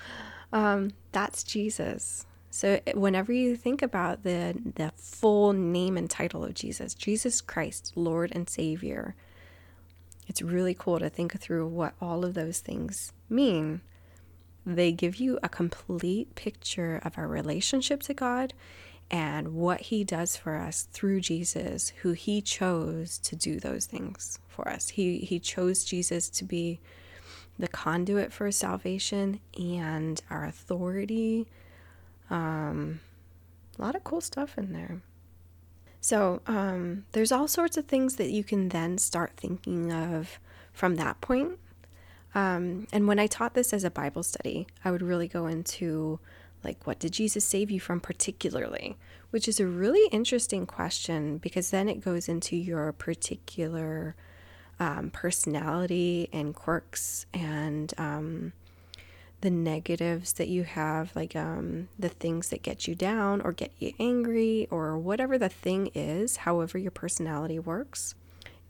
Um, 0.51 0.91
that's 1.12 1.43
Jesus. 1.43 2.25
So 2.49 2.79
whenever 2.93 3.33
you 3.33 3.55
think 3.55 3.81
about 3.81 4.23
the 4.23 4.55
the 4.75 4.91
full 4.95 5.53
name 5.53 5.97
and 5.97 6.07
title 6.07 6.43
of 6.43 6.53
Jesus, 6.53 6.93
Jesus 6.93 7.41
Christ, 7.41 7.93
Lord 7.95 8.31
and 8.31 8.47
Savior, 8.47 9.15
it's 10.27 10.41
really 10.41 10.73
cool 10.73 10.99
to 10.99 11.09
think 11.09 11.39
through 11.39 11.67
what 11.67 11.93
all 12.01 12.23
of 12.23 12.33
those 12.33 12.59
things 12.59 13.12
mean. 13.29 13.81
They 14.65 14.91
give 14.91 15.17
you 15.17 15.39
a 15.43 15.49
complete 15.49 16.36
picture 16.36 17.01
of 17.03 17.17
our 17.17 17.27
relationship 17.27 18.01
to 18.03 18.13
God 18.13 18.53
and 19.12 19.49
what 19.49 19.81
He 19.81 20.03
does 20.03 20.38
for 20.38 20.55
us 20.55 20.88
through 20.91 21.21
Jesus, 21.21 21.89
who 22.01 22.13
He 22.13 22.41
chose 22.41 23.17
to 23.19 23.36
do 23.36 23.59
those 23.59 23.86
things 23.86 24.39
for 24.47 24.69
us. 24.69 24.89
He, 24.89 25.19
he 25.19 25.39
chose 25.39 25.83
Jesus 25.83 26.29
to 26.29 26.45
be 26.45 26.79
the 27.59 27.67
conduit 27.67 28.31
for 28.31 28.51
salvation 28.51 29.39
and 29.59 30.21
our 30.29 30.45
authority. 30.45 31.47
Um, 32.29 33.01
a 33.77 33.81
lot 33.81 33.95
of 33.95 34.03
cool 34.03 34.21
stuff 34.21 34.57
in 34.57 34.73
there. 34.73 35.01
So 36.04 36.42
um, 36.48 37.06
there's 37.13 37.32
all 37.32 37.48
sorts 37.48 37.78
of 37.78 37.86
things 37.86 38.18
that 38.18 38.30
you 38.30 38.44
can 38.44 38.68
then 38.68 38.98
start 38.98 39.32
thinking 39.38 39.94
of 39.94 40.38
from 40.74 40.98
that 40.98 41.22
point. 41.22 41.58
Um, 42.36 42.88
and 42.92 43.08
when 43.08 43.20
I 43.20 43.28
taught 43.28 43.54
this 43.54 43.72
as 43.72 43.86
a 43.86 43.89
Bible 43.89 44.22
study, 44.22 44.68
I 44.84 44.92
would 44.92 45.02
really 45.02 45.30
go 45.30 45.48
into 45.48 46.20
like, 46.62 46.86
what 46.86 47.00
did 47.00 47.13
Jesus 47.13 47.46
save 47.46 47.72
you 47.72 47.80
from 47.80 48.02
particularly? 48.02 48.98
Which 49.30 49.48
is 49.48 49.62
a 49.62 49.66
really 49.66 50.10
interesting 50.12 50.66
question 50.66 51.38
because 51.38 51.70
then 51.70 51.88
it 51.88 52.02
goes 52.02 52.28
into 52.28 52.58
your 52.58 52.92
particular 52.92 54.18
um, 54.82 55.10
personality 55.10 56.28
and 56.34 56.54
quirks 56.54 57.28
and 57.34 57.94
um, 57.98 58.52
the 59.43 59.51
negatives 59.51 60.32
that 60.34 60.47
you 60.47 60.63
have, 60.63 61.13
like 61.17 61.36
um, 61.36 61.89
the 61.99 62.08
things 62.08 62.47
that 62.47 62.63
get 62.63 62.88
you 62.88 62.95
down 62.95 63.41
or 63.41 63.51
get 63.51 63.73
you 63.77 63.91
angry 63.99 64.69
or 64.71 64.97
whatever 64.97 65.38
the 65.38 65.49
thing 65.49 65.91
is, 65.93 66.38
however 66.38 66.77
your 66.77 66.91
personality 66.91 67.60
works. 67.60 68.15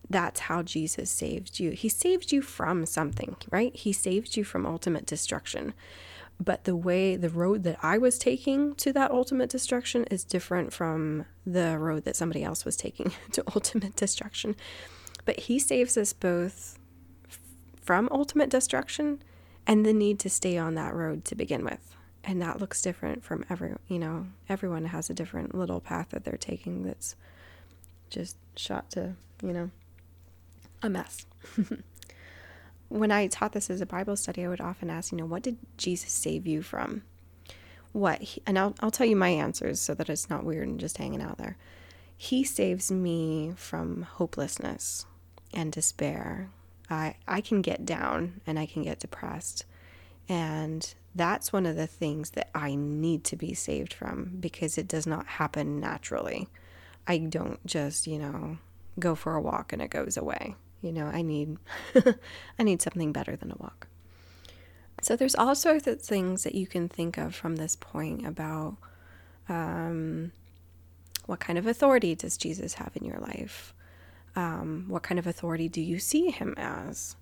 That's 0.09 0.41
how 0.41 0.63
Jesus 0.63 1.12
saved 1.12 1.60
you. 1.60 1.71
He 1.71 1.89
saved 1.89 2.31
you 2.31 2.41
from 2.41 2.87
something, 2.87 3.35
right? 3.52 3.73
He 3.75 3.93
saved 3.93 4.35
you 4.35 4.43
from 4.43 4.65
ultimate 4.65 5.06
destruction. 5.06 5.75
But 6.43 6.63
the 6.63 6.75
way, 6.75 7.15
the 7.17 7.29
road 7.29 7.62
that 7.65 7.77
I 7.83 8.00
was 8.00 8.17
taking 8.17 8.73
to 8.77 8.91
that 8.93 9.12
ultimate 9.12 9.52
destruction 9.52 10.06
is 10.06 10.23
different 10.23 10.73
from 10.73 11.25
the 11.45 11.77
road 11.77 12.04
that 12.06 12.15
somebody 12.15 12.43
else 12.43 12.65
was 12.65 12.75
taking 12.75 13.12
to 13.33 13.43
ultimate 13.54 13.95
destruction. 13.95 14.56
But 15.23 15.41
He 15.41 15.60
saves 15.60 15.98
us 15.98 16.13
both 16.13 16.79
from 17.79 18.10
ultimate 18.12 18.50
destruction 18.50 19.21
and 19.65 19.85
the 19.85 19.93
need 19.93 20.19
to 20.19 20.29
stay 20.29 20.57
on 20.57 20.75
that 20.75 20.93
road 20.93 21.25
to 21.25 21.35
begin 21.35 21.63
with. 21.63 21.95
And 22.23 22.41
that 22.41 22.59
looks 22.59 22.81
different 22.81 23.23
from 23.23 23.45
every, 23.49 23.73
you 23.87 23.99
know, 23.99 24.27
everyone 24.47 24.85
has 24.85 25.09
a 25.09 25.13
different 25.13 25.53
little 25.53 25.81
path 25.81 26.09
that 26.09 26.23
they're 26.23 26.37
taking 26.37 26.83
that's 26.83 27.15
just 28.09 28.37
shot 28.55 28.89
to, 28.91 29.15
you 29.41 29.51
know, 29.51 29.71
a 30.81 30.89
mess. 30.89 31.25
when 32.89 33.11
I 33.11 33.27
taught 33.27 33.51
this 33.51 33.69
as 33.69 33.81
a 33.81 33.85
Bible 33.85 34.15
study, 34.15 34.45
I 34.45 34.47
would 34.47 34.61
often 34.61 34.89
ask, 34.89 35.11
you 35.11 35.17
know, 35.17 35.25
what 35.25 35.43
did 35.43 35.57
Jesus 35.77 36.11
save 36.11 36.47
you 36.47 36.61
from? 36.61 37.03
What, 37.91 38.21
he, 38.21 38.41
and 38.47 38.57
I'll, 38.57 38.75
I'll 38.79 38.91
tell 38.91 39.07
you 39.07 39.15
my 39.15 39.29
answers 39.29 39.81
so 39.81 39.93
that 39.93 40.09
it's 40.09 40.29
not 40.29 40.45
weird 40.45 40.67
and 40.67 40.79
just 40.79 40.97
hanging 40.97 41.21
out 41.21 41.37
there. 41.37 41.57
He 42.15 42.43
saves 42.43 42.91
me 42.91 43.53
from 43.55 44.03
hopelessness 44.03 45.05
and 45.53 45.71
despair 45.71 46.49
I, 46.90 47.15
I 47.27 47.42
can 47.42 47.62
get 47.62 47.86
down 47.86 48.42
and 48.46 48.60
I 48.60 48.65
can 48.65 48.84
get 48.84 49.00
depressed. 49.00 49.65
And 50.29 50.94
That's 51.15 51.54
one 51.54 51.65
of 51.65 51.75
the 51.75 51.88
things 51.88 52.31
that 52.31 52.50
I 52.56 52.75
need 52.75 53.23
to 53.25 53.36
be 53.36 53.54
saved 53.54 53.94
from 53.94 54.38
because 54.40 54.77
it 54.77 54.88
does 54.88 55.06
not 55.06 55.25
happen 55.27 55.79
naturally. 55.79 56.48
I 57.08 57.17
don't 57.19 57.63
just, 57.65 58.08
you 58.08 58.17
know, 58.17 58.58
go 59.00 59.13
for 59.15 59.36
a 59.36 59.42
walk 59.42 59.73
and 59.73 59.81
it 59.81 59.90
goes 59.90 60.17
away. 60.17 60.56
You 60.81 60.92
know, 60.92 61.06
I 61.06 61.21
need 61.21 61.58
I 62.60 62.63
need 62.63 62.81
something 62.81 63.12
better 63.12 63.36
than 63.36 63.52
a 63.52 63.58
walk. 63.58 63.88
So 65.02 65.15
there's 65.15 65.36
all 65.36 65.56
sorts 65.56 65.86
of 65.88 66.02
things 66.02 66.44
that 66.44 66.56
you 66.56 66.65
can 66.65 66.88
think 66.90 67.17
of 67.17 67.36
from 67.36 67.58
this 67.58 67.75
point 67.75 68.25
about 68.25 68.77
um, 69.50 70.31
what 71.25 71.40
kind 71.40 71.60
of 71.60 71.67
authority 71.67 72.15
does 72.15 72.38
Jesus 72.38 72.75
have 72.75 72.92
in 72.96 73.04
your 73.06 73.19
life? 73.19 73.73
Um, 74.36 74.86
what 74.88 75.04
kind 75.04 75.19
of 75.19 75.27
authority 75.27 75.69
do 75.69 75.81
you 75.81 76.00
see 76.00 76.29
him 76.29 76.56
as? 76.58 77.15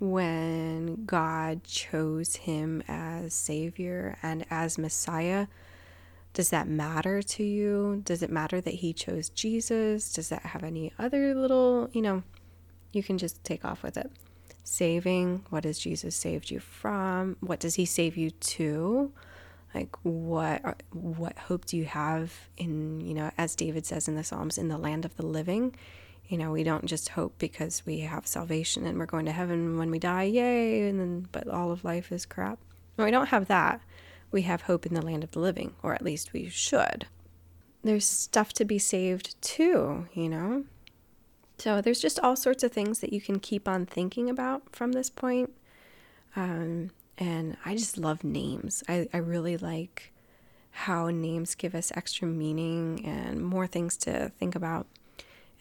When 0.00 1.04
God 1.04 1.64
chose 1.64 2.36
him 2.36 2.84
as 2.86 3.34
Savior 3.34 4.16
and 4.22 4.46
as 4.48 4.78
Messiah, 4.78 5.48
does 6.34 6.50
that 6.50 6.68
matter 6.68 7.20
to 7.20 7.42
you? 7.42 8.02
Does 8.04 8.22
it 8.22 8.30
matter 8.30 8.60
that 8.60 8.74
he 8.74 8.92
chose 8.92 9.28
Jesus? 9.28 10.12
Does 10.12 10.28
that 10.28 10.42
have 10.42 10.62
any 10.62 10.92
other 10.98 11.34
little, 11.34 11.90
you 11.92 12.02
know, 12.02 12.22
you 12.92 13.02
can 13.02 13.18
just 13.18 13.42
take 13.42 13.64
off 13.64 13.82
with 13.82 13.96
it. 13.96 14.10
Saving, 14.62 15.44
what 15.50 15.64
has 15.64 15.78
Jesus 15.78 16.14
saved 16.14 16.50
you 16.50 16.60
from? 16.60 17.36
What 17.40 17.58
does 17.58 17.74
he 17.74 17.84
save 17.84 18.16
you 18.16 18.30
to? 18.30 19.12
Like 19.74 19.96
what 20.02 20.82
what 20.92 21.38
hope 21.38 21.66
do 21.66 21.76
you 21.76 21.84
have 21.84 22.32
in, 22.56 23.00
you 23.00 23.14
know, 23.14 23.30
as 23.36 23.54
David 23.54 23.84
says 23.84 24.08
in 24.08 24.14
the 24.14 24.24
Psalms, 24.24 24.58
in 24.58 24.68
the 24.68 24.78
land 24.78 25.04
of 25.04 25.16
the 25.16 25.26
living? 25.26 25.74
You 26.28 26.36
know, 26.38 26.52
we 26.52 26.62
don't 26.62 26.84
just 26.84 27.10
hope 27.10 27.34
because 27.38 27.84
we 27.86 28.00
have 28.00 28.26
salvation 28.26 28.86
and 28.86 28.98
we're 28.98 29.06
going 29.06 29.26
to 29.26 29.32
heaven 29.32 29.78
when 29.78 29.90
we 29.90 29.98
die, 29.98 30.24
yay, 30.24 30.88
and 30.88 31.00
then 31.00 31.28
but 31.32 31.48
all 31.48 31.72
of 31.72 31.84
life 31.84 32.12
is 32.12 32.26
crap. 32.26 32.58
No, 32.98 33.04
we 33.04 33.10
don't 33.10 33.28
have 33.28 33.48
that. 33.48 33.80
We 34.30 34.42
have 34.42 34.62
hope 34.62 34.84
in 34.84 34.92
the 34.92 35.02
land 35.02 35.24
of 35.24 35.30
the 35.30 35.40
living, 35.40 35.74
or 35.82 35.94
at 35.94 36.02
least 36.02 36.34
we 36.34 36.48
should. 36.50 37.06
There's 37.82 38.04
stuff 38.04 38.52
to 38.54 38.64
be 38.64 38.78
saved 38.78 39.40
too, 39.40 40.06
you 40.12 40.28
know? 40.28 40.64
So 41.56 41.80
there's 41.80 42.00
just 42.00 42.20
all 42.20 42.36
sorts 42.36 42.62
of 42.62 42.72
things 42.72 43.00
that 43.00 43.12
you 43.12 43.20
can 43.20 43.40
keep 43.40 43.66
on 43.66 43.86
thinking 43.86 44.28
about 44.28 44.62
from 44.76 44.92
this 44.92 45.10
point. 45.10 45.50
Um, 46.36 46.90
and 47.16 47.56
I 47.64 47.74
just 47.74 47.96
love 47.96 48.22
names. 48.22 48.84
I, 48.88 49.08
I 49.12 49.16
really 49.16 49.56
like 49.56 50.12
how 50.70 51.08
names 51.08 51.54
give 51.54 51.74
us 51.74 51.90
extra 51.96 52.28
meaning 52.28 53.04
and 53.04 53.44
more 53.44 53.66
things 53.66 53.96
to 53.98 54.30
think 54.38 54.54
about. 54.54 54.86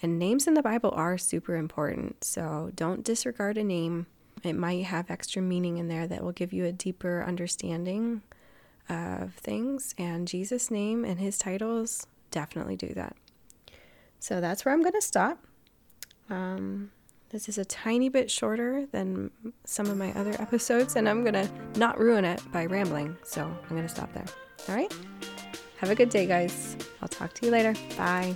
And 0.01 0.19
names 0.19 0.47
in 0.47 0.53
the 0.53 0.61
Bible 0.61 0.91
are 0.95 1.17
super 1.17 1.55
important. 1.55 2.23
So 2.23 2.71
don't 2.75 3.03
disregard 3.03 3.57
a 3.57 3.63
name. 3.63 4.07
It 4.43 4.53
might 4.53 4.85
have 4.85 5.09
extra 5.09 5.41
meaning 5.41 5.77
in 5.77 5.87
there 5.87 6.07
that 6.07 6.23
will 6.23 6.31
give 6.31 6.53
you 6.53 6.65
a 6.65 6.71
deeper 6.71 7.23
understanding 7.23 8.21
of 8.89 9.33
things. 9.33 9.95
And 9.97 10.27
Jesus' 10.27 10.69
name 10.69 11.03
and 11.03 11.19
his 11.19 11.37
titles 11.37 12.05
definitely 12.31 12.75
do 12.75 12.93
that. 12.93 13.15
So 14.19 14.41
that's 14.41 14.65
where 14.65 14.73
I'm 14.73 14.81
going 14.81 14.93
to 14.93 15.01
stop. 15.01 15.39
Um, 16.29 16.91
this 17.29 17.49
is 17.49 17.57
a 17.57 17.65
tiny 17.65 18.09
bit 18.09 18.31
shorter 18.31 18.85
than 18.91 19.31
some 19.65 19.87
of 19.87 19.97
my 19.97 20.13
other 20.13 20.35
episodes, 20.39 20.95
and 20.95 21.09
I'm 21.09 21.23
going 21.23 21.33
to 21.33 21.49
not 21.75 21.99
ruin 21.99 22.23
it 22.23 22.41
by 22.51 22.65
rambling. 22.65 23.17
So 23.23 23.43
I'm 23.43 23.69
going 23.69 23.83
to 23.83 23.89
stop 23.89 24.13
there. 24.13 24.25
All 24.69 24.75
right? 24.75 24.93
Have 25.77 25.89
a 25.89 25.95
good 25.95 26.09
day, 26.09 26.25
guys. 26.25 26.77
I'll 27.01 27.09
talk 27.09 27.33
to 27.35 27.45
you 27.45 27.51
later. 27.51 27.73
Bye. 27.97 28.35